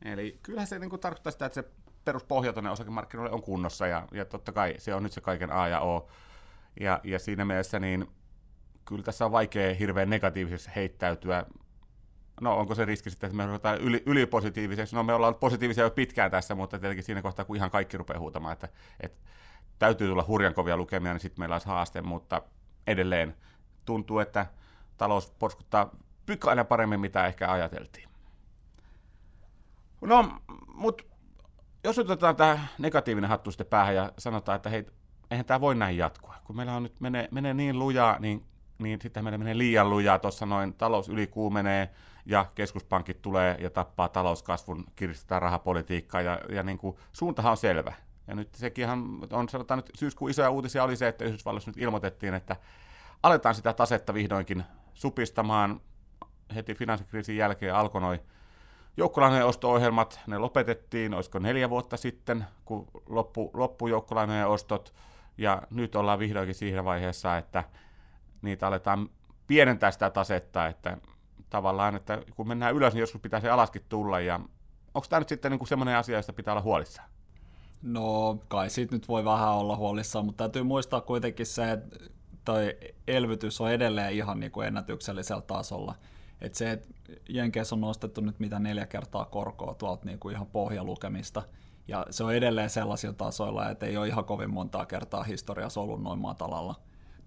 Eli 0.06 0.40
kyllähän 0.44 0.68
se 0.68 0.80
niin 0.80 0.90
kuin 0.90 1.00
tarkoittaa 1.00 1.32
sitä, 1.32 1.46
että 1.46 1.62
se 1.62 1.70
peruspohja 2.06 2.54
tuonne 2.54 2.70
osakemarkkinoille 2.70 3.32
on 3.32 3.42
kunnossa, 3.42 3.88
ja, 3.88 4.08
ja 4.12 4.26
totta 4.26 4.52
kai 4.52 4.76
se 4.78 4.96
on 4.96 5.04
nyt 5.04 5.12
se 5.12 5.22
kaiken 5.22 5.52
A 5.52 5.68
ja 5.68 5.82
O. 5.82 6.10
Ja, 6.80 7.00
ja 7.04 7.20
siinä 7.20 7.46
mielessä 7.46 7.80
niin 7.80 8.08
kyllä 8.86 9.04
tässä 9.04 9.26
on 9.26 9.32
vaikea 9.32 9.76
hirveän 9.76 10.10
negatiivisesti 10.10 10.72
heittäytyä. 10.76 11.46
No 12.42 12.58
onko 12.58 12.76
se 12.76 12.86
riski 12.86 13.10
sitten, 13.10 13.28
että 13.28 13.38
me 13.38 13.46
ruvetaan 13.46 13.78
yli, 13.78 14.04
ylipositiiviseksi? 14.06 14.96
No 14.96 15.04
me 15.04 15.14
ollaan 15.14 15.36
positiivisia 15.36 15.84
jo 15.84 15.92
pitkään 15.92 16.32
tässä, 16.32 16.56
mutta 16.56 16.80
tietenkin 16.80 17.04
siinä 17.04 17.22
kohtaa, 17.22 17.46
kun 17.46 17.56
ihan 17.56 17.72
kaikki 17.72 17.98
rupeaa 17.98 18.20
huutamaan, 18.20 18.54
että, 18.54 18.70
että 19.00 19.18
täytyy 19.80 20.08
tulla 20.08 20.26
hurjan 20.28 20.54
kovia 20.54 20.78
lukemia, 20.78 21.14
niin 21.14 21.22
sitten 21.22 21.42
meillä 21.42 21.56
olisi 21.56 21.68
haaste, 21.68 22.02
mutta 22.02 22.42
edelleen 22.88 23.36
tuntuu, 23.86 24.20
että 24.20 24.46
talous 24.98 25.32
porskuttaa 25.32 25.96
pykäänä 26.26 26.64
paremmin, 26.64 27.00
mitä 27.00 27.26
ehkä 27.26 27.52
ajateltiin. 27.52 28.10
No, 30.02 30.32
mutta 30.74 31.04
jos 31.84 32.00
otetaan 32.00 32.36
tämä 32.36 32.68
negatiivinen 32.78 33.30
hattu 33.30 33.52
sitten 33.52 33.68
päähän 33.68 33.96
ja 33.96 34.12
sanotaan, 34.18 34.56
että 34.56 34.70
hei, 34.70 34.86
eihän 35.32 35.46
tämä 35.46 35.62
voi 35.62 35.76
näin 35.76 35.98
jatkua. 35.98 36.36
Kun 36.44 36.56
meillä 36.56 36.76
on 36.76 36.84
nyt 36.84 37.00
menee, 37.00 37.28
menee 37.32 37.54
niin 37.54 37.80
lujaa, 37.80 38.20
niin, 38.20 38.46
niin 38.80 39.02
sitten 39.02 39.24
meillä 39.24 39.38
menee 39.38 39.58
liian 39.58 39.90
lujaa. 39.90 40.20
Tuossa 40.20 40.46
noin 40.46 40.74
talous 40.74 41.10
ylikuumenee 41.10 41.90
ja 42.26 42.46
keskuspankit 42.56 43.22
tulee 43.22 43.58
ja 43.60 43.70
tappaa 43.70 44.10
talouskasvun, 44.10 44.86
kiristetään 44.96 45.42
rahapolitiikkaa 45.42 46.22
ja, 46.22 46.40
ja 46.50 46.64
niin 46.64 46.78
kuin, 46.78 46.98
suuntahan 47.12 47.52
on 47.52 47.58
selvä. 47.58 47.94
Ja 48.28 48.36
nyt 48.36 48.56
sekin 48.56 48.90
on, 49.32 49.50
sanotaan 49.50 49.78
nyt 49.78 49.92
syyskuun 49.96 50.32
isoja 50.32 50.50
uutisia 50.50 50.84
oli 50.84 50.96
se, 50.96 51.08
että 51.08 51.26
Yhdysvalloissa 51.26 51.72
nyt 51.72 51.78
ilmoitettiin, 51.78 52.34
että 52.34 52.56
aletaan 53.24 53.56
sitä 53.56 53.74
tasetta 53.74 54.14
vihdoinkin 54.14 54.64
supistamaan. 54.94 55.82
Heti 56.56 56.76
finanssikriisin 56.76 57.38
jälkeen 57.38 57.76
alkoi 57.76 58.02
noin 58.02 58.20
joukkolainojen 58.98 59.46
osto-ohjelmat, 59.46 60.20
ne 60.28 60.38
lopetettiin, 60.38 61.14
olisiko 61.14 61.40
neljä 61.40 61.70
vuotta 61.70 61.98
sitten, 61.98 62.46
kun 62.66 62.88
loppu, 63.10 63.52
loppu 63.54 63.88
joukkolainojen 63.88 64.48
ostot, 64.48 64.94
ja 65.38 65.62
nyt 65.70 65.96
ollaan 65.96 66.20
vihdoinkin 66.20 66.56
siinä 66.56 66.86
vaiheessa, 66.86 67.38
että 67.38 67.64
niitä 68.42 68.68
aletaan 68.68 69.10
pienentää 69.48 69.92
sitä 69.92 70.10
tasetta, 70.10 70.68
että 70.68 70.98
tavallaan, 71.50 71.96
että 71.96 72.22
kun 72.36 72.48
mennään 72.48 72.76
ylös, 72.76 72.94
niin 72.94 73.02
joskus 73.02 73.22
pitää 73.22 73.40
se 73.40 73.50
alaskin 73.50 73.86
tulla, 73.90 74.20
ja 74.20 74.40
onko 74.94 75.08
tämä 75.10 75.20
nyt 75.20 75.30
sitten 75.30 75.52
niin 75.52 75.68
semmoinen 75.68 75.96
asia, 75.96 76.18
josta 76.18 76.34
pitää 76.34 76.54
olla 76.54 76.62
huolissaan? 76.62 77.10
No 77.82 78.38
kai 78.48 78.70
siitä 78.70 78.96
nyt 78.96 79.08
voi 79.08 79.26
vähän 79.26 79.54
olla 79.54 79.76
huolissaan, 79.76 80.26
mutta 80.26 80.44
täytyy 80.44 80.64
muistaa 80.64 81.02
kuitenkin 81.02 81.46
se, 81.46 81.72
että 81.72 81.98
toi 82.46 82.78
elvytys 83.08 83.62
on 83.62 83.72
edelleen 83.72 84.14
ihan 84.14 84.40
niin 84.40 84.52
kuin 84.52 84.68
ennätyksellisellä 84.68 85.42
tasolla. 85.42 85.96
Et 86.42 86.56
se, 86.56 86.72
että 86.72 86.88
Jenkeissä 87.30 87.76
on 87.76 87.82
nostettu 87.82 88.22
nyt 88.22 88.40
mitä 88.40 88.60
neljä 88.60 88.86
kertaa 88.86 89.26
korkoa 89.26 89.74
tuolta 89.74 90.06
niin 90.06 90.20
kuin 90.20 90.36
ihan 90.36 90.48
pohjalukemista, 90.48 91.44
ja 91.88 92.06
se 92.10 92.24
on 92.24 92.34
edelleen 92.34 92.70
sellaisilla 92.70 93.14
tasoilla, 93.14 93.70
että 93.70 93.86
ei 93.86 93.98
ole 93.98 94.08
ihan 94.08 94.26
kovin 94.26 94.54
montaa 94.54 94.86
kertaa 94.86 95.24
historiassa 95.24 95.82
ollut 95.82 96.04
noin 96.04 96.20
matalalla. 96.20 96.76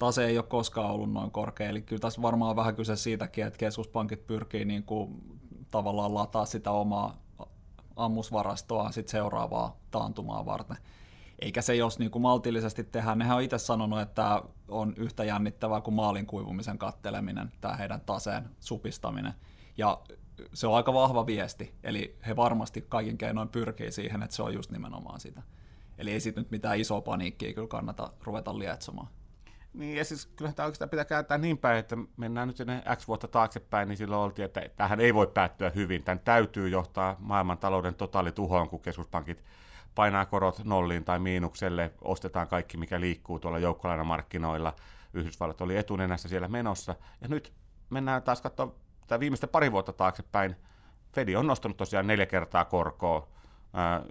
Tase 0.02 0.26
ei 0.26 0.38
ole 0.38 0.46
koskaan 0.46 0.90
ollut 0.90 1.12
noin 1.12 1.30
korkea, 1.30 1.68
eli 1.68 1.82
kyllä 1.82 2.00
tässä 2.00 2.22
varmaan 2.22 2.56
vähän 2.56 2.76
kyse 2.76 2.96
siitäkin, 2.96 3.46
että 3.46 3.58
keskuspankit 3.58 4.26
pyrkii 4.26 4.64
niin 4.64 4.82
kuin 4.82 5.22
tavallaan 5.70 6.14
lataa 6.14 6.44
sitä 6.44 6.70
omaa 6.70 7.16
ammusvarastoa 7.96 8.92
sit 8.92 9.08
seuraavaa 9.08 9.76
taantumaa 9.90 10.46
varten 10.46 10.76
eikä 11.38 11.62
se 11.62 11.74
jos 11.74 11.98
niin 11.98 12.10
kuin 12.10 12.22
maltillisesti 12.22 12.84
tehdään. 12.84 13.18
Nehän 13.18 13.36
on 13.36 13.42
itse 13.42 13.58
sanonut, 13.58 14.00
että 14.00 14.42
on 14.68 14.94
yhtä 14.96 15.24
jännittävää 15.24 15.80
kuin 15.80 15.94
maalin 15.94 16.26
kuivumisen 16.26 16.78
katteleminen, 16.78 17.52
tämä 17.60 17.76
heidän 17.76 18.00
taseen 18.00 18.50
supistaminen. 18.60 19.34
Ja 19.78 20.00
se 20.54 20.66
on 20.66 20.76
aika 20.76 20.94
vahva 20.94 21.26
viesti, 21.26 21.74
eli 21.82 22.16
he 22.26 22.36
varmasti 22.36 22.84
kaikin 22.88 23.18
keinoin 23.18 23.48
pyrkii 23.48 23.92
siihen, 23.92 24.22
että 24.22 24.36
se 24.36 24.42
on 24.42 24.54
just 24.54 24.70
nimenomaan 24.70 25.20
sitä. 25.20 25.42
Eli 25.98 26.12
ei 26.12 26.20
sitten 26.20 26.42
nyt 26.42 26.50
mitään 26.50 26.80
isoa 26.80 27.00
paniikkia 27.00 27.54
kyllä 27.54 27.68
kannata 27.68 28.12
ruveta 28.22 28.58
lietsomaan. 28.58 29.08
Niin, 29.72 29.96
ja 29.96 30.04
siis 30.04 30.26
kyllähän 30.26 30.54
tämä 30.54 30.66
oikeastaan 30.66 30.88
pitää 30.88 31.04
kääntää 31.04 31.38
niin 31.38 31.58
päin, 31.58 31.78
että 31.78 31.96
mennään 32.16 32.48
nyt 32.48 32.56
sinne 32.56 32.82
X 32.96 33.08
vuotta 33.08 33.28
taaksepäin, 33.28 33.88
niin 33.88 33.96
silloin 33.96 34.22
oltiin, 34.22 34.46
että 34.46 34.68
tähän 34.76 35.00
ei 35.00 35.14
voi 35.14 35.26
päättyä 35.26 35.70
hyvin. 35.70 36.04
Tämän 36.04 36.20
täytyy 36.20 36.68
johtaa 36.68 37.16
maailman 37.18 37.58
talouden 37.58 37.94
totaalituhoon, 37.94 38.68
kun 38.68 38.80
keskuspankit 38.80 39.44
painaa 39.94 40.26
korot 40.26 40.64
nolliin 40.64 41.04
tai 41.04 41.18
miinukselle, 41.18 41.92
ostetaan 42.00 42.48
kaikki, 42.48 42.76
mikä 42.76 43.00
liikkuu 43.00 43.38
tuolla 43.38 43.58
joukkolainamarkkinoilla. 43.58 44.74
Yhdysvallat 45.14 45.60
oli 45.60 45.76
etunenässä 45.76 46.28
siellä 46.28 46.48
menossa. 46.48 46.94
Ja 47.20 47.28
nyt 47.28 47.52
mennään 47.90 48.22
taas 48.22 48.40
katsoa 48.40 48.74
tätä 49.00 49.20
viimeistä 49.20 49.46
pari 49.46 49.72
vuotta 49.72 49.92
taaksepäin. 49.92 50.56
Fedi 51.14 51.36
on 51.36 51.46
nostanut 51.46 51.76
tosiaan 51.76 52.06
neljä 52.06 52.26
kertaa 52.26 52.64
korkoa. 52.64 53.28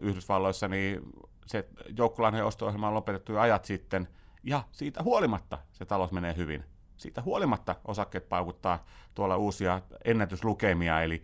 Yhdysvalloissa 0.01 0.67
niin 0.67 1.01
se 1.45 1.67
joukkolainojen 1.97 2.45
osto-ohjelma 2.45 2.87
on 2.87 2.93
lopetettu 2.93 3.33
jo 3.33 3.39
ajat 3.39 3.65
sitten, 3.65 4.07
ja 4.43 4.63
siitä 4.71 5.03
huolimatta 5.03 5.57
se 5.71 5.85
talous 5.85 6.11
menee 6.11 6.35
hyvin. 6.35 6.63
Siitä 6.97 7.21
huolimatta 7.21 7.75
osakkeet 7.85 8.29
paukuttaa 8.29 8.85
tuolla 9.15 9.37
uusia 9.37 9.81
ennätyslukemia, 10.05 11.01
eli 11.01 11.23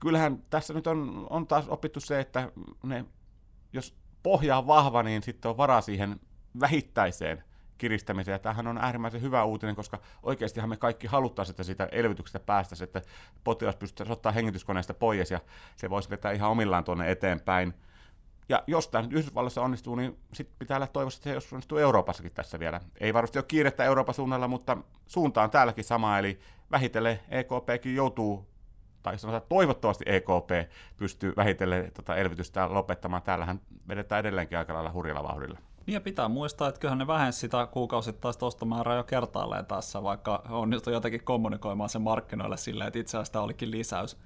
kyllähän 0.00 0.42
tässä 0.50 0.74
nyt 0.74 0.86
on, 0.86 1.26
on 1.30 1.46
taas 1.46 1.68
opittu 1.68 2.00
se, 2.00 2.20
että 2.20 2.52
ne 2.82 3.04
jos 3.72 3.96
pohja 4.22 4.58
on 4.58 4.66
vahva, 4.66 5.02
niin 5.02 5.22
sitten 5.22 5.48
on 5.48 5.56
varaa 5.56 5.80
siihen 5.80 6.20
vähittäiseen 6.60 7.44
kiristämiseen. 7.78 8.32
Ja 8.34 8.38
tämähän 8.38 8.66
on 8.66 8.78
äärimmäisen 8.78 9.22
hyvä 9.22 9.44
uutinen, 9.44 9.76
koska 9.76 9.98
oikeastihan 10.22 10.68
me 10.68 10.76
kaikki 10.76 11.06
haluttaisiin, 11.06 11.52
että 11.52 11.62
siitä 11.62 11.88
elvytyksestä 11.92 12.40
päästäisiin, 12.40 12.86
että 12.86 13.02
potilas 13.44 13.76
pystyisi 13.76 14.12
ottaa 14.12 14.32
hengityskoneesta 14.32 14.94
pois 14.94 15.30
ja 15.30 15.40
se 15.76 15.90
voisi 15.90 16.10
vetää 16.10 16.32
ihan 16.32 16.50
omillaan 16.50 16.84
tuonne 16.84 17.10
eteenpäin. 17.10 17.74
Ja 18.48 18.62
jos 18.66 18.88
tämä 18.88 19.02
nyt 19.02 19.12
Yhdysvalloissa 19.12 19.62
onnistuu, 19.62 19.94
niin 19.94 20.18
sitten 20.32 20.56
pitää 20.58 20.76
olla 20.76 20.86
toivossa, 20.86 21.18
että 21.18 21.30
se 21.30 21.34
joskus 21.34 21.52
onnistuu 21.52 21.78
Euroopassakin 21.78 22.32
tässä 22.32 22.58
vielä. 22.58 22.80
Ei 23.00 23.14
varmasti 23.14 23.38
ole 23.38 23.44
kiirettä 23.48 23.84
Euroopan 23.84 24.14
suunnalla, 24.14 24.48
mutta 24.48 24.76
suunta 25.06 25.42
on 25.42 25.50
täälläkin 25.50 25.84
sama, 25.84 26.18
eli 26.18 26.40
vähitellen 26.70 27.20
EKPkin 27.28 27.94
joutuu 27.94 28.46
tai 29.02 29.18
sanotaan, 29.18 29.42
toivottavasti 29.48 30.04
EKP 30.06 30.70
pystyy 30.96 31.32
vähitellen 31.36 31.92
tota 31.94 32.16
elvytystä 32.16 32.74
lopettamaan. 32.74 33.22
Täällähän 33.22 33.60
vedetään 33.88 34.20
edelleenkin 34.20 34.58
aika 34.58 34.74
lailla 34.74 34.92
hurjalla 34.92 35.28
vauhdilla. 35.28 35.58
Niin 35.86 35.94
ja 35.94 36.00
pitää 36.00 36.28
muistaa, 36.28 36.68
että 36.68 36.80
kyllähän 36.80 36.98
ne 36.98 37.06
vähensi 37.06 37.38
sitä 37.38 37.66
kuukausittaista 37.66 38.46
ostomäärää 38.46 38.96
jo 38.96 39.04
kertaalleen 39.04 39.66
tässä, 39.66 40.02
vaikka 40.02 40.42
onnistu 40.48 40.90
jotenkin 40.90 41.24
kommunikoimaan 41.24 41.88
sen 41.90 42.02
markkinoille 42.02 42.56
silleen, 42.56 42.88
että 42.88 42.98
itse 42.98 43.16
asiassa 43.16 43.32
tämä 43.32 43.42
olikin 43.42 43.70
lisäys. 43.70 44.16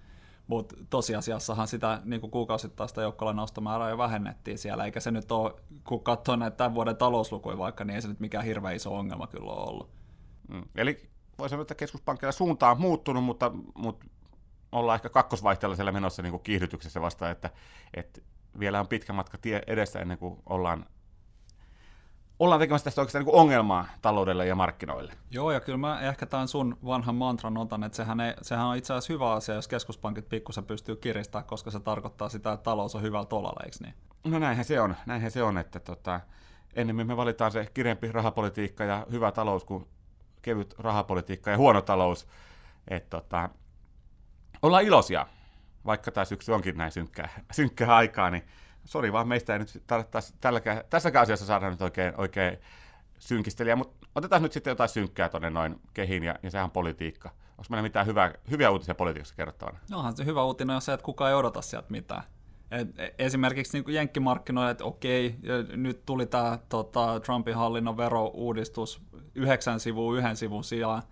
Mutta 0.48 0.76
tosiasiassahan 0.90 1.68
sitä 1.68 2.02
niin 2.04 2.20
kuin 2.20 2.30
kuukausittaista 2.30 3.02
joukkolainaustomäärää 3.02 3.90
jo 3.90 3.98
vähennettiin 3.98 4.58
siellä, 4.58 4.84
eikä 4.84 5.00
se 5.00 5.10
nyt 5.10 5.32
ole, 5.32 5.54
kun 5.84 6.04
katsoo 6.04 6.36
näitä 6.36 6.56
tämän 6.56 6.74
vuoden 6.74 6.96
talouslukuja 6.96 7.58
vaikka, 7.58 7.84
niin 7.84 7.94
ei 7.94 8.02
se 8.02 8.08
nyt 8.08 8.20
mikään 8.20 8.44
hirveän 8.44 8.76
iso 8.76 8.96
ongelma 8.96 9.26
kyllä 9.26 9.52
ole 9.52 9.70
ollut. 9.70 9.90
Mm. 10.48 10.62
Eli 10.76 11.10
voi 11.38 11.48
sanoa, 11.48 11.62
että 11.62 11.74
keskuspankilla 11.74 12.32
suunta 12.32 12.70
on 12.70 12.80
muuttunut, 12.80 13.24
mutta, 13.24 13.50
mutta 13.74 14.06
ollaan 14.72 14.94
ehkä 14.94 15.08
kakkosvaihteella 15.08 15.76
siellä 15.76 15.92
menossa 15.92 16.22
niin 16.22 16.40
kiihdytyksessä 16.40 17.00
vasta, 17.00 17.30
että, 17.30 17.50
että 17.94 18.20
vielä 18.58 18.80
on 18.80 18.88
pitkä 18.88 19.12
matka 19.12 19.38
tie 19.38 19.62
edessä 19.66 19.98
ennen 19.98 20.18
kuin 20.18 20.42
ollaan 20.46 20.86
ollaan 22.38 22.60
tekemässä 22.60 22.84
tästä 22.84 23.00
oikeastaan 23.00 23.24
niin 23.24 23.34
ongelmaa 23.34 23.86
taloudelle 24.02 24.46
ja 24.46 24.54
markkinoille. 24.54 25.12
Joo, 25.30 25.50
ja 25.50 25.60
kyllä 25.60 25.78
mä 25.78 26.00
ehkä 26.00 26.26
tämän 26.26 26.48
sun 26.48 26.78
vanhan 26.84 27.14
mantran 27.14 27.56
otan, 27.56 27.84
että 27.84 27.96
sehän, 27.96 28.20
ei, 28.20 28.34
sehän 28.42 28.66
on 28.66 28.76
itse 28.76 28.92
asiassa 28.92 29.12
hyvä 29.12 29.32
asia, 29.32 29.54
jos 29.54 29.68
keskuspankit 29.68 30.28
pikkusen 30.28 30.64
pystyy 30.64 30.96
kiristämään, 30.96 31.46
koska 31.46 31.70
se 31.70 31.80
tarkoittaa 31.80 32.28
sitä, 32.28 32.52
että 32.52 32.64
talous 32.64 32.94
on 32.94 33.02
hyvällä 33.02 33.26
tolalla, 33.26 33.62
eikö 33.64 33.76
niin? 33.80 33.94
No 34.24 34.38
näinhän 34.38 34.64
se 34.64 34.80
on, 34.80 34.96
näinhän 35.06 35.30
se 35.30 35.42
on, 35.42 35.58
että 35.58 35.80
tota, 35.80 36.20
ennemmin 36.74 37.06
me 37.06 37.16
valitaan 37.16 37.52
se 37.52 37.70
kirempi 37.74 38.12
rahapolitiikka 38.12 38.84
ja 38.84 39.06
hyvä 39.10 39.32
talous 39.32 39.64
kuin 39.64 39.88
kevyt 40.42 40.74
rahapolitiikka 40.78 41.50
ja 41.50 41.56
huono 41.56 41.82
talous. 41.82 42.26
Et 42.88 43.10
tota, 43.10 43.50
ollaan 44.62 44.84
iloisia, 44.84 45.26
vaikka 45.86 46.10
tämä 46.10 46.24
syksy 46.24 46.52
onkin 46.52 46.76
näin 46.76 46.92
synkkää, 46.92 47.28
synkkää 47.52 47.96
aikaa, 47.96 48.30
niin 48.30 48.42
sori 48.88 49.12
vaan 49.12 49.28
meistä 49.28 49.52
ei 49.52 49.58
nyt 49.58 49.82
tälläkään, 50.40 50.82
tässäkään 50.90 51.22
asiassa 51.22 51.46
saada 51.46 51.70
nyt 51.70 51.82
oikein, 51.82 52.12
oikein 52.16 52.58
synkistelijä, 53.18 53.76
mutta 53.76 54.06
otetaan 54.14 54.42
nyt 54.42 54.52
sitten 54.52 54.70
jotain 54.70 54.88
synkkää 54.88 55.28
tuonne 55.28 55.50
noin 55.50 55.80
kehiin, 55.94 56.24
ja, 56.24 56.34
ja 56.42 56.50
sehän 56.50 56.64
on 56.64 56.70
politiikka. 56.70 57.28
Onko 57.28 57.66
meillä 57.70 57.82
mitään 57.82 58.06
hyvää, 58.06 58.34
hyviä 58.50 58.70
uutisia 58.70 58.94
politiikassa 58.94 59.34
kerrottavana? 59.34 59.78
Nohan 59.90 60.16
se 60.16 60.24
hyvä 60.24 60.44
uutinen 60.44 60.76
on 60.76 60.82
se, 60.82 60.92
että 60.92 61.04
kukaan 61.04 61.30
ei 61.30 61.34
odota 61.34 61.62
sieltä 61.62 61.90
mitään. 61.90 62.22
Et 62.70 62.98
e, 62.98 63.14
esimerkiksi 63.18 63.80
niin 63.80 63.94
jenkkimarkkinoille, 63.94 64.70
että 64.70 64.84
okei, 64.84 65.36
nyt 65.76 66.06
tuli 66.06 66.26
tämä 66.26 66.58
tota, 66.68 67.20
Trumpin 67.20 67.54
hallinnon 67.54 67.96
verouudistus 67.96 69.02
yhdeksän 69.34 69.80
sivua 69.80 70.18
yhden 70.18 70.36
sivun 70.36 70.64
sijaan. 70.64 71.02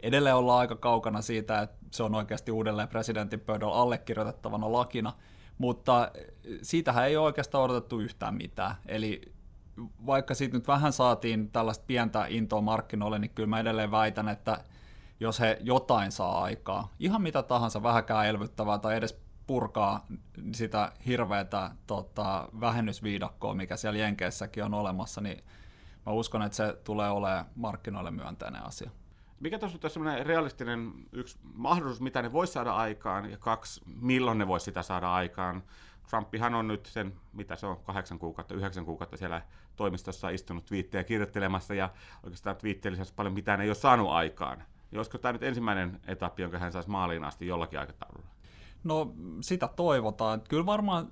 Edelleen 0.00 0.36
ollaan 0.36 0.60
aika 0.60 0.76
kaukana 0.76 1.22
siitä, 1.22 1.62
että 1.62 1.76
se 1.90 2.02
on 2.02 2.14
oikeasti 2.14 2.52
uudelleen 2.52 2.88
presidentin 2.88 3.40
pöydällä 3.40 3.74
allekirjoitettavana 3.74 4.72
lakina, 4.72 5.12
mutta 5.62 6.10
siitähän 6.62 7.06
ei 7.06 7.16
oikeastaan 7.16 7.64
odotettu 7.64 8.00
yhtään 8.00 8.34
mitään. 8.34 8.74
Eli 8.86 9.32
vaikka 10.06 10.34
siitä 10.34 10.56
nyt 10.56 10.68
vähän 10.68 10.92
saatiin 10.92 11.50
tällaista 11.50 11.84
pientä 11.86 12.26
intoa 12.28 12.60
markkinoille, 12.60 13.18
niin 13.18 13.30
kyllä 13.30 13.46
mä 13.46 13.60
edelleen 13.60 13.90
väitän, 13.90 14.28
että 14.28 14.64
jos 15.20 15.40
he 15.40 15.58
jotain 15.60 16.12
saa 16.12 16.42
aikaa, 16.42 16.92
ihan 16.98 17.22
mitä 17.22 17.42
tahansa 17.42 17.82
vähäkään 17.82 18.26
elvyttävää 18.26 18.78
tai 18.78 18.96
edes 18.96 19.20
purkaa 19.46 20.06
sitä 20.52 20.92
hirveätä 21.06 21.70
tota, 21.86 22.48
vähennysviidakkoa, 22.60 23.54
mikä 23.54 23.76
siellä 23.76 23.98
Jenkeissäkin 23.98 24.64
on 24.64 24.74
olemassa, 24.74 25.20
niin 25.20 25.44
mä 26.06 26.12
uskon, 26.12 26.42
että 26.42 26.56
se 26.56 26.76
tulee 26.84 27.10
olemaan 27.10 27.46
markkinoille 27.54 28.10
myönteinen 28.10 28.62
asia. 28.62 28.90
Mikä 29.42 29.58
tuossa 29.58 29.78
on 29.84 29.90
sellainen 29.90 30.26
realistinen 30.26 30.92
yksi 31.12 31.38
mahdollisuus, 31.54 32.00
mitä 32.00 32.22
ne 32.22 32.32
voisi 32.32 32.52
saada 32.52 32.74
aikaan, 32.74 33.30
ja 33.30 33.36
kaksi, 33.38 33.80
milloin 34.00 34.38
ne 34.38 34.48
voisi 34.48 34.64
sitä 34.64 34.82
saada 34.82 35.14
aikaan? 35.14 35.62
Trumpihan 36.10 36.54
on 36.54 36.68
nyt 36.68 36.86
sen, 36.86 37.14
mitä 37.32 37.56
se 37.56 37.66
on, 37.66 37.76
kahdeksan 37.76 38.18
kuukautta, 38.18 38.54
yhdeksän 38.54 38.84
kuukautta 38.84 39.16
siellä 39.16 39.42
toimistossa 39.76 40.28
istunut 40.28 40.66
twiittejä 40.66 41.04
kirjoittelemassa, 41.04 41.74
ja 41.74 41.90
oikeastaan 42.22 42.56
twiittejä 42.56 42.92
lisäksi 42.92 43.14
paljon 43.14 43.34
mitään 43.34 43.60
ei 43.60 43.68
ole 43.68 43.74
saanut 43.74 44.10
aikaan. 44.10 44.62
Ja 44.92 44.98
olisiko 44.98 45.18
tämä 45.18 45.32
nyt 45.32 45.42
ensimmäinen 45.42 46.00
etappi, 46.06 46.42
jonka 46.42 46.58
hän 46.58 46.72
saisi 46.72 46.90
maaliin 46.90 47.24
asti 47.24 47.46
jollakin 47.46 47.78
aikataululla? 47.78 48.30
No 48.84 49.14
sitä 49.40 49.68
toivotaan. 49.68 50.40
Kyllä 50.48 50.66
varmaan, 50.66 51.08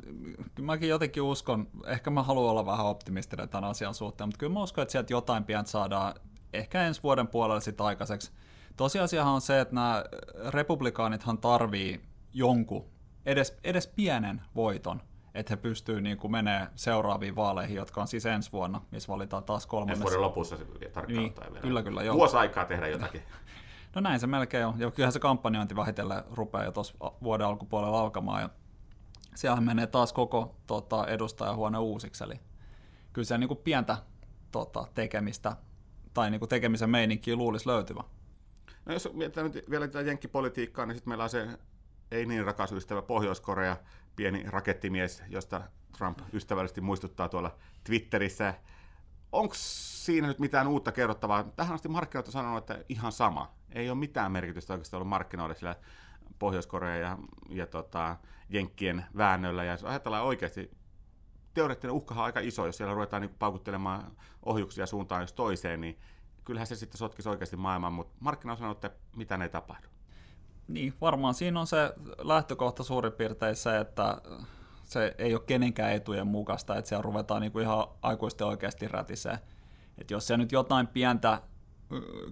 mäkin 0.61 0.89
jotenkin 0.89 1.23
uskon, 1.23 1.69
ehkä 1.87 2.11
mä 2.11 2.23
haluan 2.23 2.51
olla 2.51 2.67
vähän 2.67 2.87
optimistinen 2.87 3.49
tämän 3.49 3.71
asian 3.71 3.95
suhteen, 3.95 4.29
mutta 4.29 4.39
kyllä 4.39 4.53
mä 4.53 4.63
uskon, 4.63 4.83
että 4.83 4.93
sieltä 4.93 5.13
jotain 5.13 5.45
pian 5.45 5.67
saadaan 5.67 6.15
ehkä 6.53 6.83
ensi 6.83 7.03
vuoden 7.03 7.29
puolella 7.29 7.61
sitten 7.61 7.87
aikaiseksi. 7.87 8.33
Tosiasiahan 8.77 9.35
on 9.35 9.41
se, 9.41 9.61
että 9.61 9.75
nämä 9.75 10.05
republikaanithan 10.49 11.39
tarvii 11.39 12.01
jonkun, 12.33 12.85
edes, 13.27 13.59
edes 13.65 13.87
pienen 13.87 14.43
voiton, 14.55 15.03
että 15.35 15.53
he 15.53 15.57
pystyvät 15.57 16.03
niin 16.03 16.19
kuin 16.19 16.31
menee 16.31 16.67
seuraaviin 16.75 17.37
vaaleihin, 17.37 17.77
jotka 17.77 18.01
on 18.01 18.09
siis 18.09 18.27
ensi 18.27 18.53
vuonna, 18.53 18.81
missä 18.91 19.13
valitaan 19.13 19.45
taas 19.45 19.67
kolmannes. 19.67 19.99
Ensi 19.99 20.05
vuoden 20.05 20.21
lopussa 20.21 20.57
tarkkaan 20.93 21.07
niin, 21.07 21.35
Kyllä, 21.63 21.83
kyllä. 21.83 22.03
Joo. 22.03 22.17
Vuosi 22.17 22.37
aikaa 22.37 22.65
tehdä 22.65 22.89
jotakin. 22.89 23.23
No 23.95 24.01
näin 24.01 24.21
se 24.21 24.27
melkein 24.27 24.67
on. 24.67 24.81
Ja 24.81 24.91
kyllähän 24.91 25.13
se 25.13 25.19
kampanjointi 25.19 25.77
vähitellen 25.77 26.23
rupeaa 26.33 26.65
jo 26.65 26.73
tuossa 26.73 26.95
vuoden 27.23 27.47
alkupuolella 27.47 28.01
alkamaan. 28.01 28.43
Ja 28.43 28.51
siellä 29.35 29.61
menee 29.61 29.87
taas 29.87 30.13
koko 30.13 30.57
tota, 30.67 31.07
edustajahuone 31.07 31.79
uusiksi. 31.79 32.25
Eli 32.25 32.41
kyllä 33.13 33.27
se 33.27 33.39
niin 33.39 33.49
kuin 33.49 33.61
pientä 33.65 33.97
tota, 34.51 34.87
tekemistä 34.95 35.57
tai 36.15 36.31
niin 36.31 36.39
kuin 36.39 36.49
tekemisen 36.49 36.91
meininkiä 36.91 37.37
luulisi 37.37 37.69
löytyvä. 37.69 38.05
No 38.87 38.93
jos 38.93 39.09
mietitään 39.13 39.51
nyt 39.51 39.71
vielä 39.71 39.89
tätä 39.89 40.01
jenkkipolitiikkaa, 40.01 40.87
niin 40.87 40.97
sitten 40.97 41.11
meillä 41.11 41.25
on 41.25 41.31
se 41.31 41.49
ei 42.11 42.27
niin 42.27 42.45
rakas 42.45 42.73
ystävä 42.73 43.03
Pohjois-Korea, 43.03 43.77
pieni 44.17 44.45
rakettimies, 44.47 45.23
josta 45.29 45.61
Trump 45.99 46.19
ystävällisesti 46.33 46.81
muistuttaa 46.81 47.29
tuolla 47.29 47.57
Twitterissä. 47.85 48.55
Onko 49.33 49.55
siinä 49.59 50.27
nyt 50.27 50.39
mitään 50.39 50.69
uutta 50.69 50.93
kerrottavaa? 50.93 51.43
Tähän 51.43 51.75
asti 51.75 51.89
markkinat 51.89 52.27
on 52.27 52.33
sanonut, 52.33 52.59
että 52.71 52.85
ihan 52.89 53.13
sama 53.13 53.55
ei 53.73 53.91
ole 53.91 53.99
mitään 53.99 54.33
merkitystä 54.33 54.73
oikeastaan 54.73 54.99
ollut 54.99 55.09
markkinoille 55.09 55.55
sillä 55.55 55.77
Pohjois-Korea 56.39 56.97
ja, 56.97 57.19
ja 57.49 57.67
tota, 57.67 58.17
Jenkkien 58.49 59.05
väännöllä. 59.17 59.65
Ja 59.65 59.73
jos 59.73 59.85
ajatellaan 59.85 60.25
oikeasti, 60.25 60.71
teoreettinen 61.55 61.95
uhkahan 61.95 62.23
on 62.23 62.27
aika 62.27 62.41
iso, 62.41 62.67
jos 62.67 62.77
siellä 62.77 62.95
ruvetaan 62.95 63.23
niin 63.23 63.35
paukuttelemaan 63.39 64.13
ohjuksia 64.43 64.87
suuntaan 64.87 65.23
jos 65.23 65.33
toiseen, 65.33 65.81
niin 65.81 65.99
kyllähän 66.45 66.67
se 66.67 66.77
sitten 66.77 66.99
sotkisi 66.99 67.29
oikeasti 67.29 67.57
maailman, 67.57 67.93
mutta 67.93 68.17
markkina 68.21 68.53
on 68.53 68.59
sanonut, 68.59 68.85
että 68.85 68.99
mitä 69.17 69.39
ei 69.43 69.49
tapahdu. 69.49 69.89
Niin, 70.69 70.95
varmaan 71.01 71.35
siinä 71.35 71.61
on 71.61 71.67
se 71.67 71.93
lähtökohta 72.19 72.85
suurin 72.85 73.13
piirtein 73.13 73.57
se, 73.57 73.79
että 73.79 74.23
se 74.83 75.15
ei 75.19 75.35
ole 75.35 75.43
kenenkään 75.47 75.93
etujen 75.93 76.27
mukaista, 76.27 76.77
että 76.77 76.89
siellä 76.89 77.03
ruvetaan 77.03 77.41
niin 77.41 77.53
kuin 77.53 77.63
ihan 77.63 77.87
aikuisten 78.03 78.47
oikeasti 78.47 78.89
rätisee. 78.89 79.39
Että 79.99 80.15
jos 80.15 80.27
se 80.27 80.37
nyt 80.37 80.53
jotain 80.53 80.87
pientä 80.87 81.43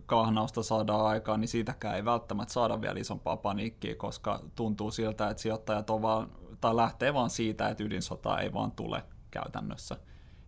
kahnausta 0.07 0.63
saadaan 0.63 1.07
aikaan, 1.07 1.41
niin 1.41 1.49
siitäkään 1.49 1.97
ei 1.97 2.05
välttämättä 2.05 2.53
saada 2.53 2.81
vielä 2.81 3.01
isompaa 3.01 3.37
paniikkia, 3.37 3.97
koska 3.97 4.41
tuntuu 4.55 4.91
siltä, 4.91 5.29
että 5.29 5.43
sijoittajat 5.43 5.91
on 5.91 6.03
vaan, 6.03 6.31
tai 6.61 6.77
lähtee 6.77 7.15
vaan 7.15 7.31
siitä, 7.31 7.69
että 7.69 7.85
ydinsota 7.85 8.41
ei 8.41 8.53
vaan 8.53 8.73
tule 8.73 9.03
käytännössä. 9.31 9.97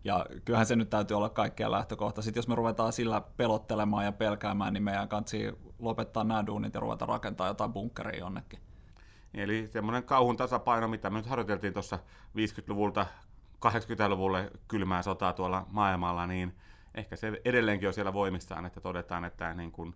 Ja 0.03 0.25
kyllähän 0.45 0.65
se 0.65 0.75
nyt 0.75 0.89
täytyy 0.89 1.17
olla 1.17 1.29
kaikkea 1.29 1.71
lähtökohta. 1.71 2.21
Sitten 2.21 2.39
jos 2.39 2.47
me 2.47 2.55
ruvetaan 2.55 2.93
sillä 2.93 3.21
pelottelemaan 3.37 4.05
ja 4.05 4.11
pelkäämään, 4.11 4.73
niin 4.73 4.83
meidän 4.83 5.07
kansi 5.07 5.51
lopettaa 5.79 6.23
nämä 6.23 6.45
duunit 6.45 6.73
ja 6.73 6.79
ruveta 6.79 7.05
rakentaa 7.05 7.47
jotain 7.47 7.73
bunkkeria 7.73 8.19
jonnekin. 8.19 8.59
Eli 9.33 9.67
semmoinen 9.67 10.03
kauhun 10.03 10.37
tasapaino, 10.37 10.87
mitä 10.87 11.09
me 11.09 11.17
nyt 11.17 11.25
harjoiteltiin 11.25 11.73
tuossa 11.73 11.99
50-luvulta 12.37 13.05
80-luvulle 13.65 14.51
kylmää 14.67 15.01
sotaa 15.01 15.33
tuolla 15.33 15.65
maailmalla, 15.69 16.27
niin 16.27 16.55
ehkä 16.95 17.15
se 17.15 17.41
edelleenkin 17.45 17.87
on 17.87 17.93
siellä 17.93 18.13
voimissaan, 18.13 18.65
että 18.65 18.81
todetaan, 18.81 19.25
että 19.25 19.53
niin 19.53 19.71
kuin 19.71 19.95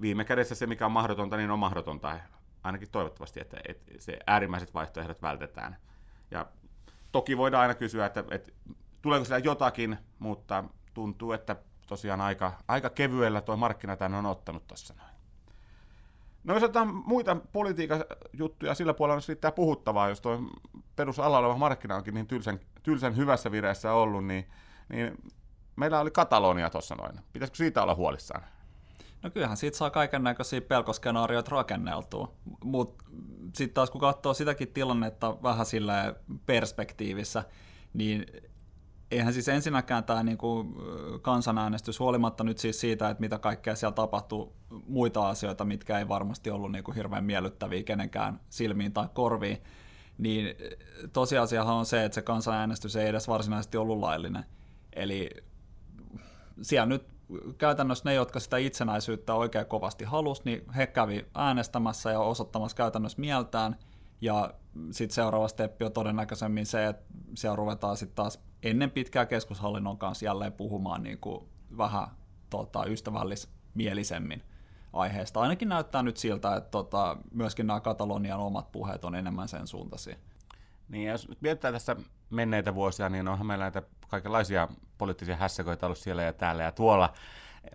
viime 0.00 0.24
kädessä 0.24 0.54
se, 0.54 0.66
mikä 0.66 0.86
on 0.86 0.92
mahdotonta, 0.92 1.36
niin 1.36 1.50
on 1.50 1.58
mahdotonta. 1.58 2.20
Ainakin 2.68 2.90
toivottavasti, 2.90 3.40
että, 3.40 3.56
että 3.68 3.92
se 3.98 4.18
äärimmäiset 4.26 4.74
vaihtoehdot 4.74 5.22
vältetään. 5.22 5.76
Ja 6.30 6.46
toki 7.12 7.36
voidaan 7.36 7.62
aina 7.62 7.74
kysyä, 7.74 8.06
että, 8.06 8.24
että 8.30 8.52
tuleeko 9.02 9.24
siellä 9.24 9.44
jotakin, 9.44 9.98
mutta 10.18 10.64
tuntuu, 10.94 11.32
että 11.32 11.56
tosiaan 11.86 12.20
aika, 12.20 12.52
aika 12.68 12.90
kevyellä 12.90 13.40
tuo 13.40 13.56
markkina 13.56 13.96
tänne 13.96 14.18
on 14.18 14.26
ottanut 14.26 14.66
tuossa 14.66 14.94
noin. 14.98 15.10
No 16.44 16.54
jos 16.54 16.62
otetaan 16.62 16.94
muita 16.94 17.36
politiikan 17.52 18.04
juttuja, 18.32 18.74
sillä 18.74 18.94
puolella 18.94 19.16
on 19.16 19.22
riittää 19.28 19.52
puhuttavaa, 19.52 20.08
jos 20.08 20.20
tuo 20.20 20.40
perusala 20.96 21.38
oleva 21.38 21.56
markkina 21.56 21.96
onkin 21.96 22.14
niin 22.14 22.26
tylsän, 22.26 22.60
tylsän 22.82 23.16
hyvässä 23.16 23.50
vireessä 23.50 23.92
ollut, 23.92 24.24
niin, 24.24 24.50
niin 24.88 25.18
meillä 25.76 26.00
oli 26.00 26.10
Katalonia 26.10 26.70
tuossa 26.70 26.94
noin. 26.94 27.20
Pitäisikö 27.32 27.56
siitä 27.56 27.82
olla 27.82 27.94
huolissaan? 27.94 28.42
No 29.22 29.30
kyllähän 29.30 29.56
siitä 29.56 29.76
saa 29.76 29.90
kaiken 29.90 30.24
näköisiä 30.24 30.60
pelkoskenaarioita 30.60 31.50
rakenneltua, 31.50 32.34
mutta 32.64 33.04
sitten 33.54 33.74
taas 33.74 33.90
kun 33.90 34.00
katsoo 34.00 34.34
sitäkin 34.34 34.68
tilannetta 34.68 35.42
vähän 35.42 35.66
sillä 35.66 36.14
perspektiivissä, 36.46 37.44
niin 37.92 38.26
eihän 39.10 39.32
siis 39.32 39.48
ensinnäkään 39.48 40.04
tämä 40.04 40.22
niinku 40.22 40.66
kansanäänestys, 41.22 42.00
huolimatta 42.00 42.44
nyt 42.44 42.58
siis 42.58 42.80
siitä, 42.80 43.10
että 43.10 43.20
mitä 43.20 43.38
kaikkea 43.38 43.76
siellä 43.76 43.94
tapahtuu, 43.94 44.56
muita 44.86 45.28
asioita, 45.28 45.64
mitkä 45.64 45.98
ei 45.98 46.08
varmasti 46.08 46.50
ollut 46.50 46.72
niinku 46.72 46.92
hirveän 46.92 47.24
miellyttäviä 47.24 47.82
kenenkään 47.82 48.40
silmiin 48.48 48.92
tai 48.92 49.08
korviin, 49.14 49.58
niin 50.18 50.54
tosiasiahan 51.12 51.74
on 51.74 51.86
se, 51.86 52.04
että 52.04 52.14
se 52.14 52.22
kansanäänestys 52.22 52.96
ei 52.96 53.08
edes 53.08 53.28
varsinaisesti 53.28 53.76
ollut 53.76 53.98
laillinen. 53.98 54.44
Eli 54.92 55.30
siellä 56.62 56.86
nyt 56.86 57.17
käytännössä 57.58 58.08
ne, 58.08 58.14
jotka 58.14 58.40
sitä 58.40 58.56
itsenäisyyttä 58.56 59.34
oikein 59.34 59.66
kovasti 59.66 60.04
halusi, 60.04 60.42
niin 60.44 60.70
he 60.70 60.86
kävi 60.86 61.26
äänestämässä 61.34 62.10
ja 62.10 62.20
osoittamassa 62.20 62.76
käytännössä 62.76 63.20
mieltään, 63.20 63.76
Ja 64.20 64.54
sitten 64.90 65.14
seuraava 65.14 65.48
steppi 65.48 65.84
on 65.84 65.92
todennäköisemmin 65.92 66.66
se, 66.66 66.86
että 66.86 67.04
siellä 67.34 67.56
ruvetaan 67.56 67.96
sitten 67.96 68.16
taas 68.16 68.40
ennen 68.62 68.90
pitkää 68.90 69.26
keskushallinnon 69.26 69.98
kanssa 69.98 70.24
jälleen 70.24 70.52
puhumaan 70.52 71.02
niin 71.02 71.18
kuin 71.18 71.48
vähän 71.76 72.08
tota, 72.50 72.84
ystävällismielisemmin 72.84 74.42
aiheesta. 74.92 75.40
Ainakin 75.40 75.68
näyttää 75.68 76.02
nyt 76.02 76.16
siltä, 76.16 76.56
että 76.56 76.70
tota, 76.70 77.16
myöskin 77.32 77.66
nämä 77.66 77.80
Katalonian 77.80 78.40
omat 78.40 78.72
puheet 78.72 79.04
on 79.04 79.14
enemmän 79.14 79.48
sen 79.48 79.66
suuntaisia. 79.66 80.16
Niin, 80.88 81.08
jos 81.08 81.28
nyt 81.28 81.42
mietitään 81.42 81.74
tässä 81.74 81.96
menneitä 82.30 82.74
vuosia, 82.74 83.08
niin 83.08 83.28
onhan 83.28 83.46
meillä 83.46 83.64
näitä 83.64 83.82
kaikenlaisia 84.08 84.68
poliittisia 84.98 85.36
hässäköitä 85.36 85.86
ollut 85.86 85.98
siellä 85.98 86.22
ja 86.22 86.32
täällä 86.32 86.62
ja 86.62 86.72
tuolla. 86.72 87.12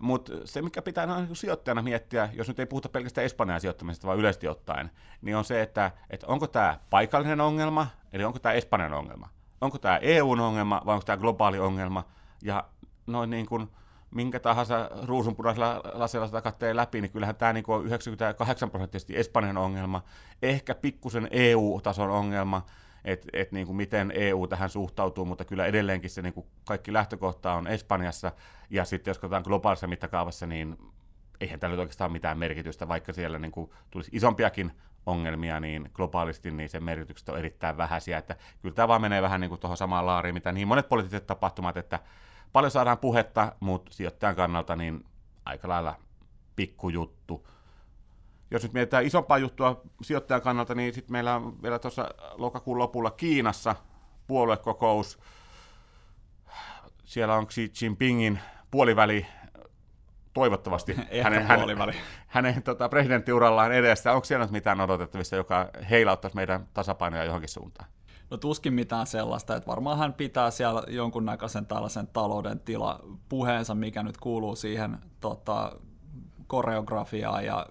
Mutta 0.00 0.32
se, 0.44 0.62
mikä 0.62 0.82
pitää 0.82 1.06
noin 1.06 1.24
niin 1.24 1.36
sijoittajana 1.36 1.82
miettiä, 1.82 2.28
jos 2.32 2.48
nyt 2.48 2.58
ei 2.60 2.66
puhuta 2.66 2.88
pelkästään 2.88 3.24
Espanjan 3.24 3.60
sijoittamisesta, 3.60 4.06
vaan 4.06 4.18
yleisesti 4.18 4.48
ottaen, 4.48 4.90
niin 5.22 5.36
on 5.36 5.44
se, 5.44 5.62
että, 5.62 5.90
että 6.10 6.26
onko 6.26 6.46
tämä 6.46 6.78
paikallinen 6.90 7.40
ongelma, 7.40 7.86
eli 8.12 8.24
onko 8.24 8.38
tämä 8.38 8.52
Espanjan 8.52 8.94
ongelma. 8.94 9.28
Onko 9.60 9.78
tämä 9.78 9.96
EUn 9.96 10.40
ongelma 10.40 10.82
vai 10.86 10.94
onko 10.94 11.04
tämä 11.04 11.16
globaali 11.16 11.58
ongelma. 11.58 12.04
Ja 12.42 12.64
noin 13.06 13.30
niin 13.30 13.46
kuin, 13.46 13.68
minkä 14.10 14.40
tahansa 14.40 14.90
ruusunpunaisella 15.06 15.80
lasilla 15.92 16.26
sitä 16.26 16.40
katsee 16.40 16.76
läpi, 16.76 17.00
niin 17.00 17.10
kyllähän 17.10 17.36
tämä 17.36 17.52
niin 17.52 17.64
on 17.68 17.86
98 17.86 18.70
prosenttisesti 18.70 19.16
Espanjan 19.16 19.56
ongelma, 19.56 20.02
ehkä 20.42 20.74
pikkusen 20.74 21.28
EU-tason 21.30 22.10
ongelma, 22.10 22.66
että 23.04 23.28
et 23.32 23.52
niin 23.52 23.66
kuin 23.66 23.76
miten 23.76 24.12
EU 24.14 24.46
tähän 24.46 24.70
suhtautuu, 24.70 25.24
mutta 25.24 25.44
kyllä 25.44 25.66
edelleenkin 25.66 26.10
se 26.10 26.22
niin 26.22 26.34
kuin 26.34 26.46
kaikki 26.64 26.92
lähtökohta 26.92 27.52
on 27.52 27.66
Espanjassa, 27.66 28.32
ja 28.70 28.84
sitten 28.84 29.10
jos 29.10 29.18
katsotaan 29.18 29.42
globaalissa 29.46 29.86
mittakaavassa, 29.86 30.46
niin 30.46 30.78
eihän 31.40 31.60
tällä 31.60 31.80
oikeastaan 31.80 32.12
mitään 32.12 32.38
merkitystä, 32.38 32.88
vaikka 32.88 33.12
siellä 33.12 33.38
niin 33.38 33.52
kuin 33.52 33.70
tulisi 33.90 34.10
isompiakin 34.14 34.72
ongelmia, 35.06 35.60
niin 35.60 35.90
globaalisti 35.94 36.50
niin 36.50 36.68
sen 36.68 36.84
merkitykset 36.84 37.28
on 37.28 37.38
erittäin 37.38 37.76
vähäisiä, 37.76 38.18
että 38.18 38.36
kyllä 38.62 38.74
tämä 38.74 38.88
vaan 38.88 39.00
menee 39.00 39.22
vähän 39.22 39.40
niin 39.40 39.48
kuin 39.48 39.60
tuohon 39.60 39.76
samaan 39.76 40.06
laariin, 40.06 40.34
mitä 40.34 40.52
niin 40.52 40.68
monet 40.68 40.88
poliittiset 40.88 41.26
tapahtumat, 41.26 41.76
että 41.76 42.00
paljon 42.52 42.70
saadaan 42.70 42.98
puhetta, 42.98 43.52
mutta 43.60 43.92
sijoittajan 43.92 44.36
kannalta 44.36 44.76
niin 44.76 45.04
aika 45.44 45.68
lailla 45.68 45.96
pikkujuttu 46.56 47.46
jos 48.50 48.62
nyt 48.62 48.72
mietitään 48.72 49.06
isompaa 49.06 49.38
juttua 49.38 49.82
sijoittajan 50.02 50.42
kannalta, 50.42 50.74
niin 50.74 50.94
sitten 50.94 51.12
meillä 51.12 51.34
on 51.34 51.62
vielä 51.62 51.78
tuossa 51.78 52.08
lokakuun 52.32 52.78
lopulla 52.78 53.10
Kiinassa 53.10 53.76
puoluekokous. 54.26 55.18
Siellä 57.04 57.34
on 57.34 57.46
Xi 57.46 57.72
Jinpingin 57.82 58.38
puoliväli 58.70 59.26
toivottavasti 60.34 60.94
hänen, 61.22 61.46
puoliväli. 61.46 61.92
hänen, 61.92 62.04
hänen 62.26 62.62
tota, 62.62 62.88
presidenttiurallaan 62.88 63.72
edessä. 63.72 64.12
Onko 64.12 64.24
siellä 64.24 64.44
nyt 64.44 64.52
mitään 64.52 64.80
odotettavissa, 64.80 65.36
joka 65.36 65.70
heilauttaisi 65.90 66.36
meidän 66.36 66.68
tasapainoja 66.74 67.24
johonkin 67.24 67.48
suuntaan? 67.48 67.88
No 68.30 68.36
tuskin 68.36 68.74
mitään 68.74 69.06
sellaista, 69.06 69.56
että 69.56 69.66
varmaan 69.66 69.98
hän 69.98 70.14
pitää 70.14 70.50
siellä 70.50 70.82
jonkunnäköisen 70.88 71.66
tällaisen 71.66 72.06
talouden 72.06 72.60
tila 72.60 73.00
puheensa, 73.28 73.74
mikä 73.74 74.02
nyt 74.02 74.16
kuuluu 74.16 74.56
siihen 74.56 74.98
tota, 75.20 75.72
koreografiaan 76.46 77.44
ja 77.44 77.66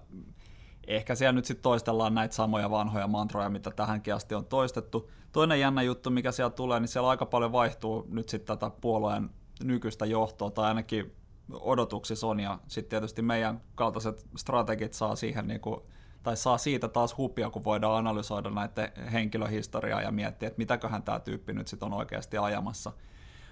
ehkä 0.86 1.14
siellä 1.14 1.32
nyt 1.32 1.44
sitten 1.44 1.62
toistellaan 1.62 2.14
näitä 2.14 2.34
samoja 2.34 2.70
vanhoja 2.70 3.08
mantroja, 3.08 3.48
mitä 3.48 3.70
tähänkin 3.70 4.14
asti 4.14 4.34
on 4.34 4.44
toistettu. 4.44 5.10
Toinen 5.32 5.60
jännä 5.60 5.82
juttu, 5.82 6.10
mikä 6.10 6.32
siellä 6.32 6.50
tulee, 6.50 6.80
niin 6.80 6.88
siellä 6.88 7.08
aika 7.08 7.26
paljon 7.26 7.52
vaihtuu 7.52 8.06
nyt 8.10 8.28
sitten 8.28 8.58
tätä 8.58 8.76
puolueen 8.80 9.30
nykyistä 9.64 10.06
johtoa, 10.06 10.50
tai 10.50 10.68
ainakin 10.68 11.12
odotuksissa 11.52 12.26
on, 12.26 12.40
ja 12.40 12.58
sitten 12.66 12.90
tietysti 12.90 13.22
meidän 13.22 13.60
kaltaiset 13.74 14.26
strategit 14.36 14.92
saa 14.92 15.16
siihen 15.16 15.48
niin 15.48 15.60
kuin, 15.60 15.80
tai 16.22 16.36
saa 16.36 16.58
siitä 16.58 16.88
taas 16.88 17.16
hupia, 17.18 17.50
kun 17.50 17.64
voidaan 17.64 17.98
analysoida 17.98 18.50
näiden 18.50 19.10
henkilöhistoriaa 19.12 20.02
ja 20.02 20.10
miettiä, 20.10 20.46
että 20.46 20.58
mitäköhän 20.58 21.02
tämä 21.02 21.20
tyyppi 21.20 21.52
nyt 21.52 21.68
sitten 21.68 21.86
on 21.86 21.98
oikeasti 21.98 22.38
ajamassa. 22.38 22.92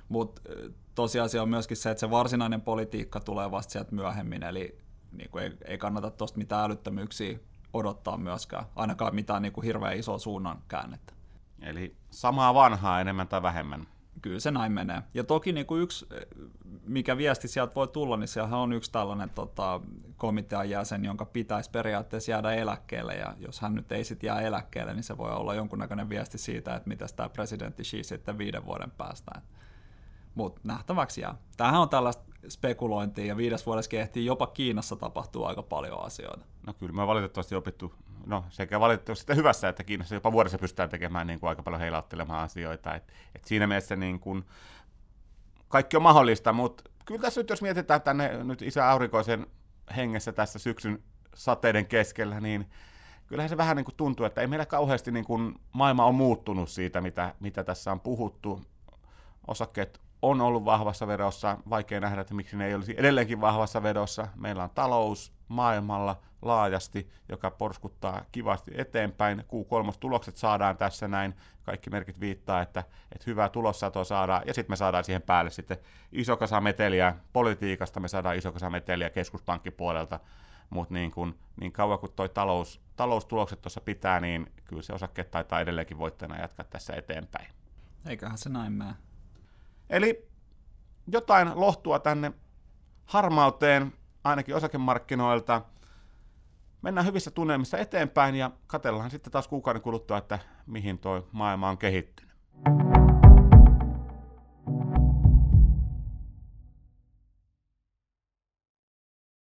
Mutta 0.09 0.43
tosiasia 0.95 1.43
on 1.43 1.49
myöskin 1.49 1.77
se, 1.77 1.91
että 1.91 2.01
se 2.01 2.11
varsinainen 2.11 2.61
politiikka 2.61 3.21
tulee 3.21 3.51
vasta 3.51 3.73
sieltä 3.73 3.95
myöhemmin, 3.95 4.43
eli 4.43 4.79
niin 5.13 5.31
kuin 5.31 5.45
ei, 5.45 5.57
ei 5.65 5.79
kannata 5.79 6.11
tuosta 6.11 6.39
mitään 6.39 6.65
älyttömyyksiä 6.65 7.39
odottaa 7.73 8.17
myöskään, 8.17 8.65
ainakaan 8.77 9.15
mitään 9.15 9.43
niin 9.43 9.53
kuin 9.53 9.65
hirveän 9.65 9.97
isoa 9.97 10.19
suunnan 10.19 10.63
käännettä. 10.69 11.13
Eli 11.63 11.97
samaa 12.11 12.55
vanhaa 12.55 13.01
enemmän 13.01 13.29
tai 13.29 13.43
vähemmän. 13.43 13.87
Kyllä 14.23 14.41
se 14.41 14.51
näin 14.51 14.73
menee. 14.73 15.03
Ja 15.15 15.25
toki 15.25 15.53
niin 15.53 15.67
kuin 15.67 15.83
yksi, 15.83 16.07
mikä 16.87 17.17
viesti 17.17 17.49
sieltä 17.49 17.75
voi 17.75 17.89
tulla, 17.89 18.17
niin 18.17 18.29
siellä 18.29 18.57
on 18.57 18.73
yksi 18.73 18.93
tällainen 18.93 19.31
tota, 19.31 19.81
komitean 20.17 20.71
jäsen, 20.71 21.05
jonka 21.05 21.25
pitäisi 21.25 21.71
periaatteessa 21.71 22.31
jäädä 22.31 22.53
eläkkeelle, 22.53 23.15
ja 23.15 23.35
jos 23.39 23.61
hän 23.61 23.75
nyt 23.75 23.93
ei 23.93 24.05
sitten 24.05 24.27
jää 24.27 24.41
eläkkeelle, 24.41 24.95
niin 24.95 25.03
se 25.03 25.19
voi 25.19 25.33
olla 25.33 25.55
jonkunnäköinen 25.55 26.09
viesti 26.09 26.39
siitä, 26.39 26.75
että 26.75 26.89
mitä 26.89 27.07
tämä 27.17 27.29
presidentti 27.29 27.83
Xi 27.83 28.03
sitten 28.03 28.39
viiden 28.39 28.67
vuoden 28.67 28.91
päästä. 28.91 29.31
Mutta 30.35 30.61
nähtäväksi 30.65 31.21
jää. 31.21 31.35
Tämähän 31.57 31.81
on 31.81 31.89
tällaista 31.89 32.32
spekulointia 32.49 33.25
ja 33.25 33.37
viides 33.37 33.67
vuodessa 33.67 33.97
ehtii 33.97 34.27
jopa 34.27 34.47
Kiinassa 34.47 34.97
tapahtuu 34.97 35.45
aika 35.45 35.63
paljon 35.63 36.05
asioita. 36.05 36.45
No 36.67 36.73
kyllä 36.73 36.93
me 36.93 37.07
valitettavasti 37.07 37.55
opittu, 37.55 37.95
no 38.27 38.45
sekä 38.49 38.81
valitettavasti 38.81 39.23
että 39.23 39.35
hyvässä, 39.35 39.69
että 39.69 39.85
Kiinassa 39.85 40.15
jopa 40.15 40.33
vuodessa 40.33 40.59
pystytään 40.59 40.89
tekemään 40.89 41.27
niin 41.27 41.41
kuin 41.41 41.49
aika 41.49 41.63
paljon 41.63 41.81
heilauttelemaan 41.81 42.45
asioita. 42.45 42.95
Et, 42.95 43.13
et 43.35 43.45
siinä 43.45 43.67
mielessä 43.67 43.97
niin 43.97 44.21
kuin, 44.21 44.45
kaikki 45.69 45.97
on 45.97 46.03
mahdollista, 46.03 46.53
mutta 46.53 46.91
kyllä 47.05 47.21
tässä 47.21 47.41
nyt 47.41 47.51
jos 47.51 47.63
mietitään 47.63 48.03
tänne 48.03 48.45
nyt 48.45 48.63
isä 48.63 48.91
aurinkoisen 48.91 49.47
hengessä 49.97 50.33
tässä 50.33 50.59
syksyn 50.59 51.03
sateiden 51.35 51.87
keskellä, 51.87 52.41
niin 52.41 52.71
kyllähän 53.27 53.49
se 53.49 53.57
vähän 53.57 53.77
niin 53.77 53.85
kuin 53.85 53.97
tuntuu, 53.97 54.27
että 54.27 54.41
ei 54.41 54.47
meillä 54.47 54.67
kauheasti 54.67 55.11
niin 55.11 55.25
kuin 55.25 55.55
maailma 55.73 56.05
on 56.05 56.15
muuttunut 56.15 56.69
siitä, 56.69 57.01
mitä, 57.01 57.35
mitä 57.41 57.65
tässä 57.65 57.93
on 57.93 58.01
puhuttu. 58.01 58.63
Osakkeet 59.47 60.01
on 60.23 60.41
ollut 60.41 60.65
vahvassa 60.65 61.07
vedossa, 61.07 61.59
vaikea 61.71 62.01
nähdä, 62.01 62.21
että 62.21 62.35
miksi 62.35 62.57
ne 62.57 62.67
ei 62.67 62.75
olisi 62.75 62.95
edelleenkin 62.97 63.41
vahvassa 63.41 63.83
vedossa. 63.83 64.29
Meillä 64.37 64.65
on 64.65 64.71
talous 64.71 65.33
maailmalla 65.49 66.21
laajasti, 66.43 67.11
joka 67.29 67.51
porskuttaa 67.51 68.25
kivasti 68.33 68.71
eteenpäin. 68.75 69.41
Q3-tulokset 69.41 70.37
saadaan 70.37 70.77
tässä 70.77 71.09
näin, 71.09 71.35
kaikki 71.63 71.91
merkit 71.91 72.21
viittaa, 72.21 72.63
että, 72.63 72.85
että 73.13 73.25
hyvää 73.27 73.49
tulossatoa 73.49 74.05
saadaan, 74.05 74.43
ja 74.47 74.55
sitten 74.55 74.73
me 74.73 74.77
saadaan 74.77 75.05
siihen 75.05 75.23
päälle 75.23 75.51
sitten 75.51 75.77
iso 76.13 76.37
kasa 76.37 76.61
meteliä 76.61 77.17
politiikasta, 77.33 78.01
me 78.01 78.09
saadaan 78.09 78.37
iso 78.37 78.53
kasa 78.53 78.71
meteliä 78.71 79.11
keskuspankkipuolelta, 79.11 80.21
mutta 80.71 80.95
niin, 80.95 81.11
kun, 81.11 81.39
niin 81.61 81.73
kauan 81.73 81.99
kuin 81.99 82.13
toi 82.13 82.29
talous, 82.29 82.81
taloustulokset 82.97 83.63
tuossa 83.63 83.81
pitää, 83.81 84.21
niin 84.21 84.53
kyllä 84.65 84.83
se 84.83 84.93
osakkeet 84.93 85.31
taitaa 85.31 85.61
edelleenkin 85.61 85.99
voittajana 85.99 86.41
jatkaa 86.41 86.67
tässä 86.71 86.95
eteenpäin. 86.95 87.47
Eiköhän 88.07 88.39
se 88.39 88.49
näin 88.49 88.73
mene. 88.73 88.95
Eli 89.93 90.29
jotain 91.13 91.51
lohtua 91.55 91.99
tänne 91.99 92.33
harmauteen, 93.05 93.93
ainakin 94.25 94.57
osakemarkkinoilta. 94.57 95.63
Mennään 96.83 97.07
hyvissä 97.07 97.31
tunnelmissa 97.31 97.79
eteenpäin 97.79 98.35
ja 98.35 98.51
katellaan 98.67 99.11
sitten 99.11 99.33
taas 99.33 99.49
kuukauden 99.49 99.83
kuluttua, 99.83 100.19
että 100.19 100.39
mihin 100.67 100.99
tuo 100.99 101.29
maailma 101.33 101.69
on 101.69 101.79
kehittynyt. 101.79 102.33